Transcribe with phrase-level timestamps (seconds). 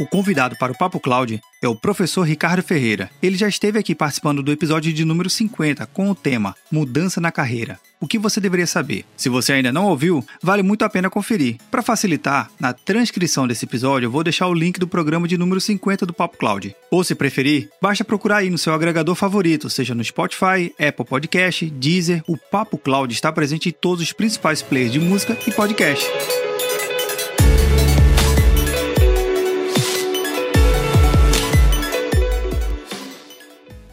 [0.00, 3.10] O convidado para o Papo Cloud é o professor Ricardo Ferreira.
[3.22, 7.30] Ele já esteve aqui participando do episódio de número 50 com o tema Mudança na
[7.30, 7.78] Carreira.
[8.00, 9.04] O que você deveria saber?
[9.14, 11.58] Se você ainda não ouviu, vale muito a pena conferir.
[11.70, 15.60] Para facilitar, na transcrição desse episódio eu vou deixar o link do programa de número
[15.60, 16.74] 50 do Papo Cloud.
[16.90, 21.68] Ou se preferir, basta procurar aí no seu agregador favorito, seja no Spotify, Apple Podcast,
[21.68, 22.22] Deezer.
[22.26, 26.06] O Papo Cloud está presente em todos os principais players de música e podcast.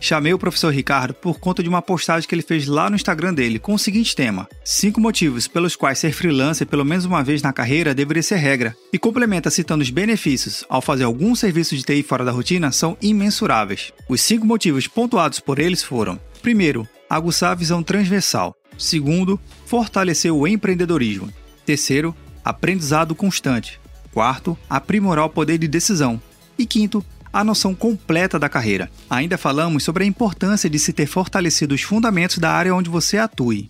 [0.07, 3.33] Chamei o professor Ricardo por conta de uma postagem que ele fez lá no Instagram
[3.33, 7.41] dele com o seguinte tema: 5 motivos pelos quais ser freelancer pelo menos uma vez
[7.41, 8.73] na carreira deveria ser regra.
[8.93, 12.97] E complementa citando os benefícios ao fazer algum serviço de TI fora da rotina são
[13.01, 13.91] imensuráveis.
[14.07, 18.55] Os 5 motivos pontuados por eles foram: primeiro, aguçar a visão transversal.
[18.77, 21.29] Segundo, fortalecer o empreendedorismo.
[21.65, 23.77] Terceiro, aprendizado constante.
[24.13, 26.17] Quarto, aprimorar o poder de decisão.
[26.57, 27.05] E quinto,
[27.37, 28.89] a noção completa da carreira.
[29.07, 33.19] Ainda falamos sobre a importância de se ter fortalecido os fundamentos da área onde você
[33.19, 33.69] atue.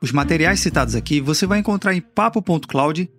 [0.00, 3.10] Os materiais citados aqui você vai encontrar em papo.cloud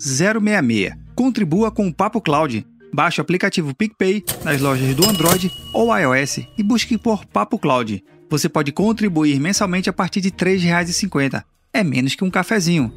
[0.00, 0.94] 066.
[1.14, 2.66] Contribua com o Papo Cloud.
[2.92, 8.02] Baixe o aplicativo PicPay nas lojas do Android ou iOS e busque por Papo Cloud.
[8.28, 12.92] Você pode contribuir mensalmente a partir de R$ 3,50 é menos que um cafezinho.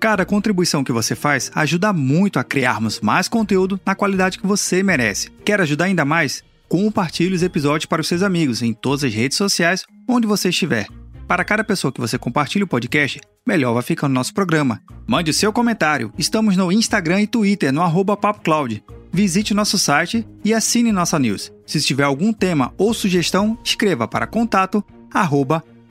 [0.00, 4.82] Cada contribuição que você faz ajuda muito a criarmos mais conteúdo na qualidade que você
[4.82, 5.30] merece.
[5.44, 6.42] Quer ajudar ainda mais?
[6.68, 10.88] Compartilhe os episódios para os seus amigos em todas as redes sociais onde você estiver.
[11.28, 14.82] Para cada pessoa que você compartilha o podcast, melhor vai ficar o nosso programa.
[15.06, 16.12] Mande o seu comentário.
[16.18, 18.82] Estamos no Instagram e Twitter, no arroba PapoCloud.
[19.12, 21.52] Visite nosso site e assine nossa news.
[21.66, 24.82] Se tiver algum tema ou sugestão, escreva para contato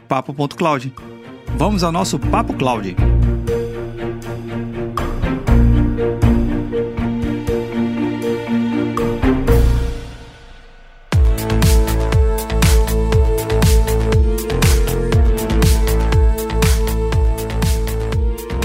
[0.07, 0.93] papo.cloud.
[1.57, 2.95] Vamos ao nosso Papo Cloud.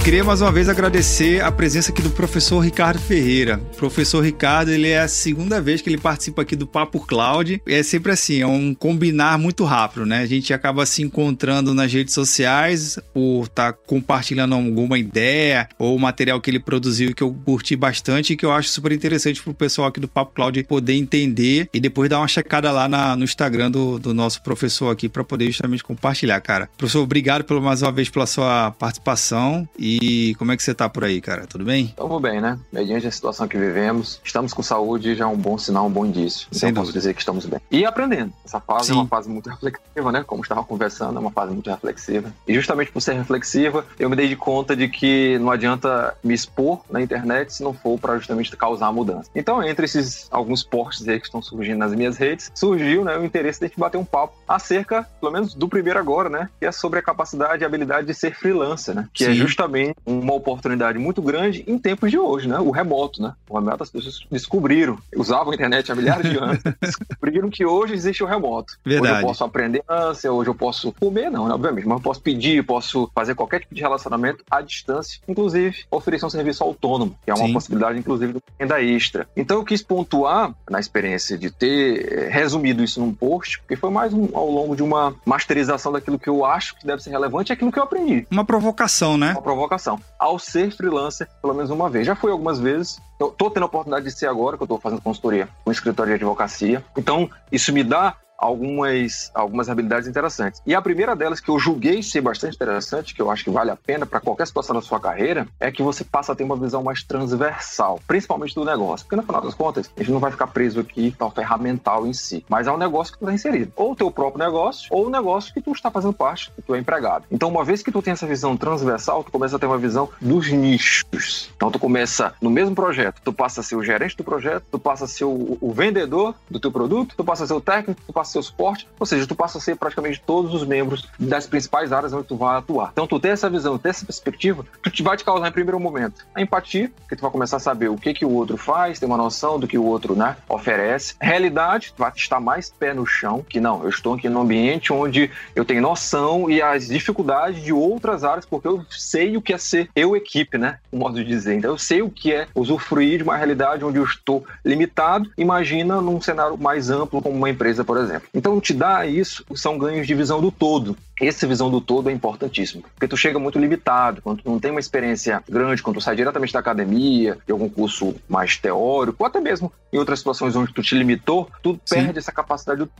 [0.07, 3.61] Queria mais uma vez agradecer a presença aqui do professor Ricardo Ferreira.
[3.73, 7.61] O professor Ricardo, ele é a segunda vez que ele participa aqui do Papo Cloud.
[7.67, 10.21] É sempre assim, é um combinar muito rápido, né?
[10.21, 15.99] A gente acaba se encontrando nas redes sociais por estar tá compartilhando alguma ideia ou
[15.99, 19.51] material que ele produziu que eu curti bastante e que eu acho super interessante para
[19.51, 23.17] o pessoal aqui do Papo Cloud poder entender e depois dar uma checada lá na,
[23.17, 26.71] no Instagram do, do nosso professor aqui para poder justamente compartilhar, cara.
[26.79, 30.75] Professor, obrigado pelo, mais uma vez pela sua participação e e como é que você
[30.75, 31.47] tá por aí, cara?
[31.47, 31.87] Tudo bem?
[31.87, 32.59] Estamos bem, né?
[32.73, 36.05] Mediante a situação que vivemos, estamos com saúde já é um bom sinal, um bom
[36.05, 36.49] indício.
[36.51, 37.61] Sem então, posso dizer que estamos bem.
[37.71, 38.33] E aprendendo.
[38.45, 38.93] Essa fase Sim.
[38.93, 40.25] é uma fase muito reflexiva, né?
[40.27, 42.33] Como estava conversando, é uma fase muito reflexiva.
[42.47, 46.35] E justamente por ser reflexiva, eu me dei de conta de que não adianta me
[46.35, 49.31] expor na internet se não for para justamente causar mudança.
[49.35, 53.25] Então, entre esses alguns posts aí que estão surgindo nas minhas redes, surgiu né, o
[53.25, 56.49] interesse de a gente bater um papo acerca, pelo menos do primeiro agora, né?
[56.59, 59.09] Que é sobre a capacidade e habilidade de ser freelancer, né?
[59.13, 59.33] Que é Sim.
[59.33, 62.59] é justamente uma oportunidade muito grande em tempos de hoje, né?
[62.59, 63.35] O remoto, né?
[63.49, 67.95] O remoto as pessoas descobriram, usavam a internet há milhares de anos, descobriram que hoje
[67.95, 68.77] existe o remoto.
[68.85, 69.13] Verdade.
[69.13, 71.55] Hoje eu posso aprender distância, hoje eu posso comer, não, né?
[71.55, 76.27] obviamente, mas eu posso pedir, posso fazer qualquer tipo de relacionamento à distância, inclusive oferecer
[76.27, 77.53] um serviço autônomo, que é uma Sim.
[77.53, 79.27] possibilidade, inclusive, de renda extra.
[79.37, 83.91] Então eu quis pontuar na experiência de ter eh, resumido isso num post, porque foi
[83.91, 87.53] mais um, ao longo de uma masterização daquilo que eu acho que deve ser relevante
[87.53, 88.27] e aquilo que eu aprendi.
[88.31, 89.33] Uma provocação, né?
[89.33, 89.76] Uma provocação
[90.19, 92.07] ao ser freelancer pelo menos uma vez.
[92.07, 94.79] Já fui algumas vezes, eu tô tendo a oportunidade de ser agora, que eu tô
[94.79, 96.85] fazendo consultoria no escritório de advocacia.
[96.97, 100.63] Então, isso me dá algumas, algumas habilidades interessantes.
[100.67, 103.71] E a primeira delas, que eu julguei ser bastante interessante, que eu acho que vale
[103.71, 106.57] a pena para qualquer situação da sua carreira, é que você passa a ter uma
[106.57, 109.07] visão mais transversal, principalmente do negócio.
[109.07, 112.13] Porque no final das contas, a gente não vai ficar preso aqui ao ferramental em
[112.13, 113.73] si, mas é um negócio que tu está inserido.
[113.77, 116.75] Ou o teu próprio negócio, ou o negócio que tu está fazendo parte, que tu
[116.75, 117.25] é empregado.
[117.31, 120.09] Então, uma vez que tu tem essa visão transversal, tu começa a ter uma visão
[120.21, 121.51] dos nichos.
[121.57, 124.79] Então, tu começa no mesmo projeto, tu passa a ser o gerente do projeto, tu
[124.79, 128.01] passa a ser o, o vendedor do teu produto, tu passa a ser o técnico,
[128.07, 131.09] tu passa passa o suporte, ou seja, tu passa a ser praticamente todos os membros
[131.19, 132.91] das principais áreas onde tu vai atuar.
[132.93, 135.79] Então, tu ter essa visão, ter essa perspectiva, tu te vai te causar em primeiro
[135.79, 138.99] momento a empatia, que tu vai começar a saber o que que o outro faz,
[138.99, 141.15] ter uma noção do que o outro, né, oferece.
[141.21, 144.93] Realidade, tu vai estar mais pé no chão, que não, eu estou aqui num ambiente
[144.93, 149.53] onde eu tenho noção e as dificuldades de outras áreas, porque eu sei o que
[149.53, 151.55] é ser eu equipe, né, um modo de dizer.
[151.55, 155.31] Então, eu sei o que é usufruir de uma realidade onde eu estou limitado.
[155.39, 158.16] Imagina num cenário mais amplo, como uma empresa, por exemplo.
[158.33, 160.97] Então, te dá isso, são ganhos de visão do todo.
[161.21, 164.71] Essa visão do todo é importantíssimo, porque tu chega muito limitado, quando tu não tem
[164.71, 169.27] uma experiência grande, quando tu sai diretamente da academia, de algum curso mais teórico, ou
[169.27, 171.97] até mesmo em outras situações onde tu te limitou, tu Sim.
[171.97, 172.91] perde essa capacidade do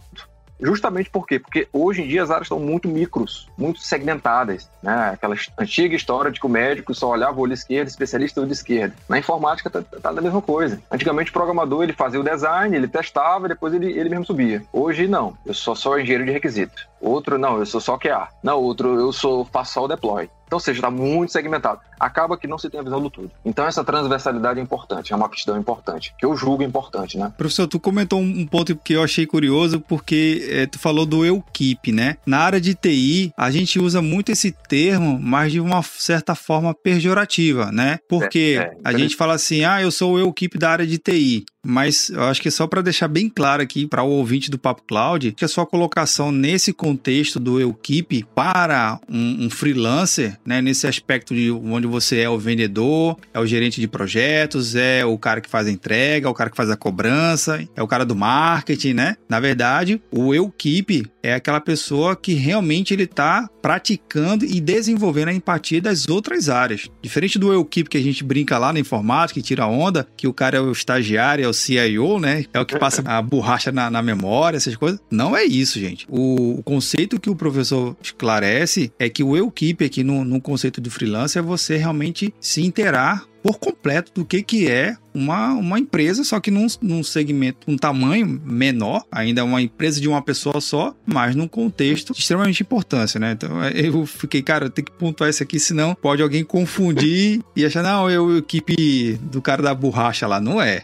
[0.61, 1.39] Justamente por quê?
[1.39, 4.69] Porque hoje em dia as áreas estão muito micros, muito segmentadas.
[4.83, 5.11] Né?
[5.13, 8.95] Aquela antiga história de que o médico só olhava o olho esquerdo, especialista olho esquerdo.
[9.09, 10.81] Na informática tá, tá da mesma coisa.
[10.91, 14.63] Antigamente o programador ele fazia o design, ele testava, depois ele, ele mesmo subia.
[14.73, 16.87] Hoje não, eu sou só engenheiro de requisito.
[17.01, 18.29] Outro, não, eu sou só QA.
[18.43, 20.29] Não, outro, eu sou faço só o deploy.
[20.47, 21.81] Então, ou seja, está muito segmentado.
[21.99, 23.31] Acaba que não se tem a visão do tudo.
[23.45, 27.33] Então, essa transversalidade é importante, é uma aptidão importante, que eu julgo importante, né?
[27.37, 31.43] Professor, tu comentou um ponto que eu achei curioso, porque é, tu falou do eu
[31.53, 32.17] keep, né?
[32.25, 36.75] Na área de TI, a gente usa muito esse termo, mas de uma certa forma
[36.75, 37.99] pejorativa, né?
[38.09, 40.87] Porque é, é, a gente fala assim, ah, eu sou o eu keep da área
[40.87, 44.51] de TI mas eu acho que só para deixar bem claro aqui para o ouvinte
[44.51, 50.39] do Papo Cloud que a sua colocação nesse contexto do Equipe para um, um, freelancer,
[50.45, 55.05] né, nesse aspecto de onde você é o vendedor, é o gerente de projetos, é
[55.05, 57.89] o cara que faz a entrega, é o cara que faz a cobrança, é o
[57.89, 59.17] cara do marketing, né?
[59.29, 65.35] Na verdade, o Equipe é aquela pessoa que realmente ele está praticando e desenvolvendo a
[65.35, 66.89] empatia das outras áreas.
[67.03, 70.33] Diferente do Equipe que a gente brinca lá na informática, que tira onda, que o
[70.33, 72.45] cara é o estagiário, é o CIO, né?
[72.53, 75.01] É o que passa a borracha na, na memória, essas coisas.
[75.11, 76.07] Não é isso, gente.
[76.09, 80.81] O, o, conceito que o professor esclarece é que o keep aqui no, no conceito
[80.81, 85.79] de freelancer é você realmente se interar por completo do que, que é uma, uma
[85.79, 90.21] empresa, só que num, num segmento, um tamanho menor, ainda é uma empresa de uma
[90.21, 93.33] pessoa só, mas num contexto de extremamente importância, né?
[93.33, 97.83] Então eu fiquei, cara, tenho que pontuar isso aqui, senão pode alguém confundir e achar,
[97.83, 100.83] não, eu equipe do cara da borracha lá, não é.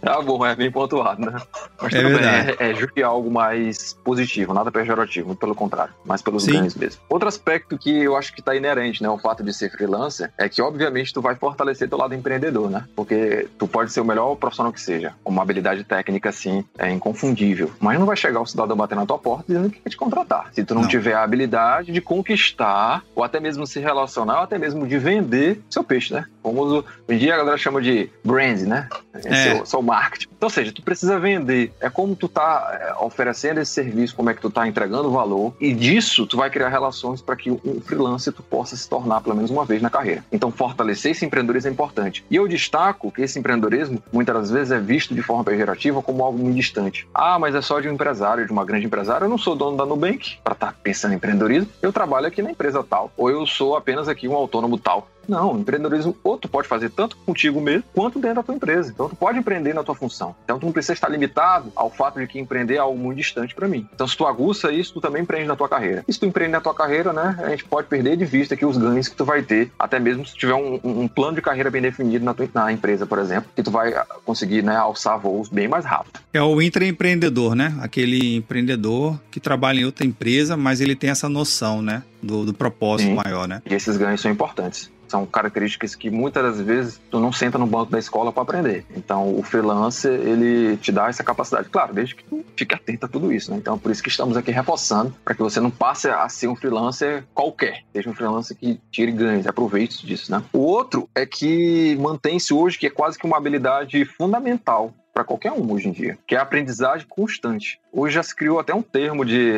[0.00, 1.36] tá bom, é bem pontuado, né?
[1.82, 6.22] Mas é tudo bem, é, é justo algo mais positivo, nada pejorativo, pelo contrário, mas
[6.22, 6.52] pelos Sim.
[6.52, 7.02] ganhos mesmo.
[7.08, 10.48] Outro aspecto que eu acho que está inerente, né, o fato de ser freelancer, é
[10.48, 12.83] que obviamente tu vai fortalecer teu lado empreendedor, né?
[12.94, 17.70] Porque tu pode ser o melhor profissional que seja, uma habilidade técnica assim é inconfundível,
[17.80, 20.50] mas não vai chegar o cidadão bater na tua porta dizendo que quer te contratar.
[20.52, 24.44] Se tu não, não, tiver a habilidade de conquistar, ou até mesmo se relacionar, ou
[24.44, 26.26] até mesmo de vender seu peixe, né?
[26.42, 28.88] Como hoje em dia a galera chama de brand, né?
[29.14, 29.54] É.
[29.54, 30.28] Seu, seu marketing.
[30.36, 31.72] Então, ou seja, tu precisa vender.
[31.80, 35.54] É como tu tá é, oferecendo esse serviço, como é que tu tá entregando valor,
[35.60, 39.34] e disso tu vai criar relações para que um freelancer tu possa se tornar pelo
[39.34, 40.24] menos uma vez na carreira.
[40.30, 42.24] Então, fortalecer esse empreendedorismo é importante.
[42.30, 46.24] E eu destaco que esse empreendedorismo, muitas das vezes, é visto de forma pejorativa como
[46.24, 47.06] algo muito distante.
[47.14, 49.24] Ah, mas é só de um empresário, de uma grande empresária.
[49.24, 51.68] Eu não sou dono da Nubank para estar tá pensando em empreendedorismo.
[51.82, 53.12] Eu trabalho aqui na empresa tal.
[53.16, 55.08] Ou eu sou apenas aqui um autônomo tal.
[55.28, 58.90] Não, empreendedorismo ou tu pode fazer tanto contigo mesmo quanto dentro da tua empresa.
[58.92, 60.34] Então tu pode empreender na tua função.
[60.44, 63.54] Então tu não precisa estar limitado ao fato de que empreender é algo muito distante
[63.54, 63.86] para mim.
[63.94, 66.04] Então se tu aguça isso, tu também empreende na tua carreira.
[66.06, 68.64] E se tu empreende na tua carreira, né, a gente pode perder de vista aqui
[68.64, 71.70] os ganhos que tu vai ter, até mesmo se tiver um, um plano de carreira
[71.70, 73.92] bem definido na tua na empresa, por exemplo, que tu vai
[74.24, 76.20] conseguir, né, alçar voos bem mais rápido.
[76.32, 77.74] É o intraempreendedor, né?
[77.80, 82.54] Aquele empreendedor que trabalha em outra empresa, mas ele tem essa noção, né, do, do
[82.54, 83.14] propósito Sim.
[83.14, 83.62] maior, né?
[83.66, 87.68] E esses ganhos são importantes são características que muitas das vezes tu não senta no
[87.68, 88.84] banco da escola para aprender.
[88.96, 91.68] Então, o freelancer, ele te dá essa capacidade.
[91.68, 93.56] Claro, desde que tu fique atento a tudo isso, né?
[93.56, 96.56] Então, por isso que estamos aqui reforçando, para que você não passe a ser um
[96.56, 97.84] freelancer qualquer.
[97.92, 100.42] Seja um freelancer que tire ganhos, aproveite disso, né?
[100.52, 105.52] O outro é que mantém-se hoje, que é quase que uma habilidade fundamental para qualquer
[105.52, 107.78] um hoje em dia, que é a aprendizagem constante.
[107.92, 109.52] Hoje já se criou até um termo de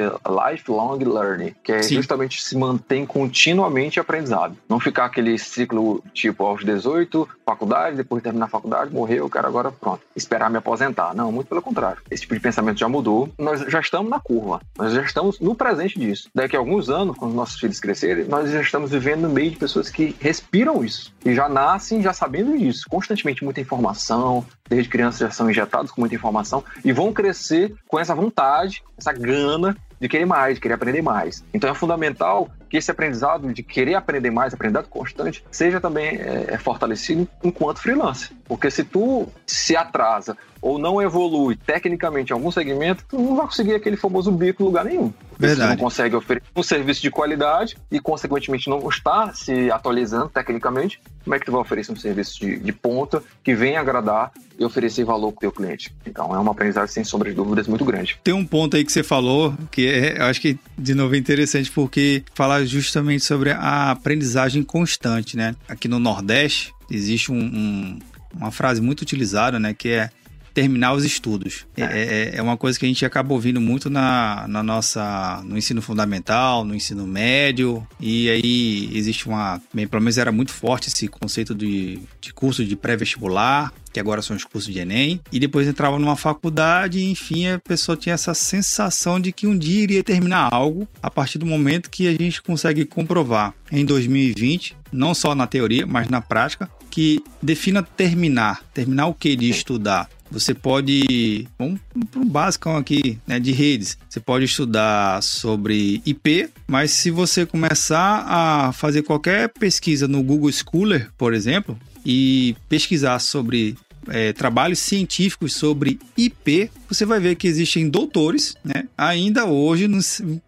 [0.52, 1.94] lifelong learning, que é Sim.
[1.94, 4.54] justamente se mantém continuamente aprendizado.
[4.68, 9.30] Não ficar aquele ciclo tipo aos 18, faculdade, depois de terminar a faculdade, morreu, eu
[9.30, 11.14] quero agora pronto, esperar me aposentar.
[11.14, 12.02] Não, muito pelo contrário.
[12.10, 13.30] Esse tipo de pensamento já mudou.
[13.38, 16.28] Nós já estamos na curva, nós já estamos no presente disso.
[16.34, 19.56] Daqui a alguns anos, quando nossos filhos crescerem, nós já estamos vivendo no meio de
[19.56, 22.84] pessoas que respiram isso e já nascem já sabendo disso.
[22.90, 27.98] Constantemente muita informação, desde crianças já são injetados com muita informação e vão crescer com
[27.98, 31.44] essa vontade, essa gana de querer mais, de querer aprender mais.
[31.52, 36.46] Então é fundamental que esse aprendizado de querer aprender mais, aprendizado constante, seja também é,
[36.48, 38.30] é fortalecido enquanto freelancer.
[38.44, 43.46] Porque se tu se atrasa ou não evolui tecnicamente em algum segmento, tu não vai
[43.46, 45.12] conseguir aquele famoso bico em lugar nenhum.
[45.38, 45.60] Verdade.
[45.60, 51.00] Você não consegue oferecer um serviço de qualidade e, consequentemente, não está se atualizando tecnicamente,
[51.22, 54.64] como é que tu vai oferecer um serviço de, de ponta que venha agradar e
[54.64, 55.94] oferecer valor para o teu cliente?
[56.04, 58.18] Então, é uma aprendizagem, sem sombra de dúvidas, muito grande.
[58.24, 61.18] Tem um ponto aí que você falou que é, eu acho que, de novo, é
[61.18, 65.54] interessante porque fala justamente sobre a aprendizagem constante, né?
[65.68, 67.98] Aqui no Nordeste existe um, um,
[68.34, 69.72] uma frase muito utilizada, né?
[69.72, 70.10] Que é
[70.56, 71.66] terminar os estudos.
[71.76, 71.82] É.
[71.82, 71.86] é.
[71.86, 75.82] É, é, uma coisa que a gente acaba ouvindo muito na, na nossa, no ensino
[75.82, 81.08] fundamental, no ensino médio, e aí existe uma, bem, pelo menos era muito forte esse
[81.08, 85.68] conceito de, de curso de pré-vestibular, que agora são os cursos de Enem, e depois
[85.68, 90.02] entrava numa faculdade e, enfim, a pessoa tinha essa sensação de que um dia iria
[90.02, 95.34] terminar algo a partir do momento que a gente consegue comprovar em 2020, não só
[95.34, 98.64] na teoria, mas na prática, que defina terminar.
[98.72, 100.08] Terminar o que de estudar?
[100.30, 101.80] Você pode, vamos
[102.10, 103.96] para o básico aqui, né, de redes.
[104.08, 110.50] Você pode estudar sobre IP, mas se você começar a fazer qualquer pesquisa no Google
[110.52, 113.76] Scholar, por exemplo, e pesquisar sobre
[114.08, 119.98] é, trabalhos científicos sobre IP, você vai ver que existem doutores, né, ainda hoje, no,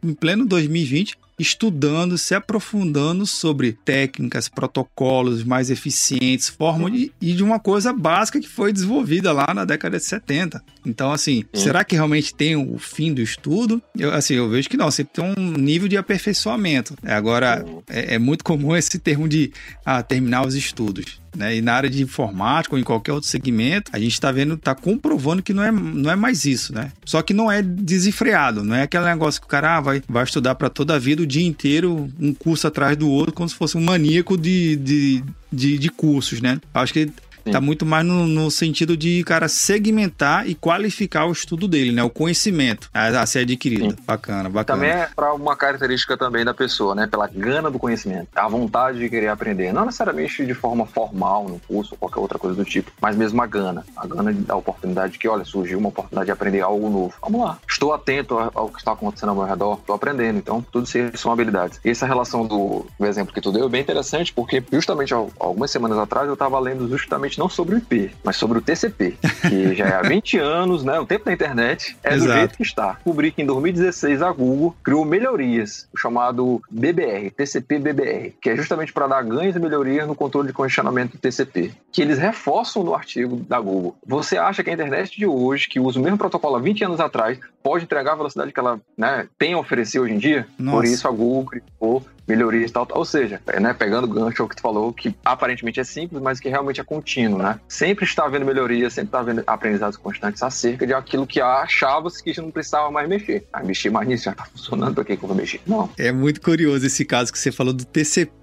[0.03, 7.43] em pleno 2020, estudando, se aprofundando sobre técnicas, protocolos mais eficientes, formas de, e de
[7.43, 10.63] uma coisa básica que foi desenvolvida lá na década de 70.
[10.85, 11.63] Então, assim, Sim.
[11.65, 13.81] será que realmente tem o fim do estudo?
[13.97, 16.95] Eu, assim, eu vejo que não, você tem um nível de aperfeiçoamento.
[17.05, 19.53] Agora, é, é muito comum esse termo de
[19.85, 21.21] ah, terminar os estudos.
[21.37, 21.57] Né?
[21.57, 24.75] E na área de informática ou em qualquer outro segmento, a gente está vendo, está
[24.75, 26.93] comprovando que não é, não é mais isso, né?
[27.05, 30.25] Só que não é desenfreado, não é aquele negócio que o cara ah, vai, vai
[30.25, 33.55] estudar para toda a vida o dia inteiro, um curso atrás do outro, como se
[33.55, 36.61] fosse um maníaco de, de, de, de cursos, né?
[36.75, 37.11] Acho que
[37.51, 42.03] Tá muito mais no, no, sentido de, cara, segmentar e qualificar o estudo dele, né?
[42.03, 43.91] O conhecimento a, a ser adquirido.
[43.91, 43.97] Sim.
[44.07, 44.79] Bacana, bacana.
[44.79, 47.07] Também é para uma característica também da pessoa, né?
[47.07, 49.73] Pela gana do conhecimento, a vontade de querer aprender.
[49.73, 53.41] Não necessariamente de forma formal no curso ou qualquer outra coisa do tipo, mas mesmo
[53.43, 53.85] a gana.
[53.97, 57.15] A gana dar oportunidade de que, olha, surgiu uma oportunidade de aprender algo novo.
[57.23, 57.59] Vamos lá.
[57.69, 60.39] Estou atento ao que está acontecendo ao meu redor, estou aprendendo.
[60.39, 61.81] Então, tudo isso são habilidades.
[61.85, 65.71] E essa relação do, do exemplo que tu deu é bem interessante, porque justamente algumas
[65.71, 69.17] semanas atrás eu estava lendo justamente não sobre o IP, mas sobre o TCP,
[69.49, 70.99] que já é há 20 anos, né?
[70.99, 72.31] O tempo da internet é Exato.
[72.31, 72.93] do jeito que está.
[72.95, 78.57] Descobri que em 2016 a Google criou melhorias, o chamado BBR, TCP BBR, que é
[78.57, 82.83] justamente para dar ganhos e melhorias no controle de congestionamento do TCP, que eles reforçam
[82.83, 83.97] no artigo da Google.
[84.07, 87.01] Você acha que a internet de hoje, que usa o mesmo protocolo há 20 anos
[87.01, 90.47] atrás, pode entregar a velocidade que ela né, tem a oferecer hoje em dia?
[90.59, 90.77] Nossa.
[90.77, 94.57] Por isso a Google criou melhorias e tal, ou seja, né, pegando o gancho que
[94.57, 97.59] tu falou, que aparentemente é simples, mas que realmente é contínuo, né?
[97.67, 102.39] Sempre está havendo melhorias, sempre está havendo aprendizados constantes acerca de aquilo que achava-se que
[102.41, 103.47] não precisava mais mexer.
[103.53, 105.61] Ah, mexer mais nisso, já está funcionando, para que eu vou mexer?
[105.67, 105.91] Não.
[105.97, 108.38] É muito curioso esse caso que você falou do TCP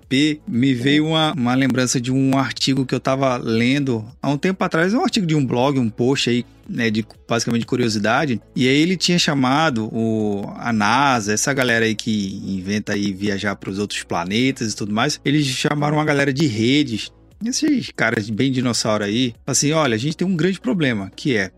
[0.47, 4.63] me veio uma, uma lembrança de um artigo que eu estava lendo há um tempo
[4.63, 8.41] atrás, um artigo de um blog, um post aí, né, de basicamente de curiosidade.
[8.55, 13.55] E aí ele tinha chamado o, a NASA, essa galera aí que inventa aí viajar
[13.55, 15.19] para os outros planetas e tudo mais.
[15.25, 17.11] Eles chamaram uma galera de redes
[17.43, 21.51] esses caras bem dinossauro aí, assim, olha, a gente tem um grande problema, que é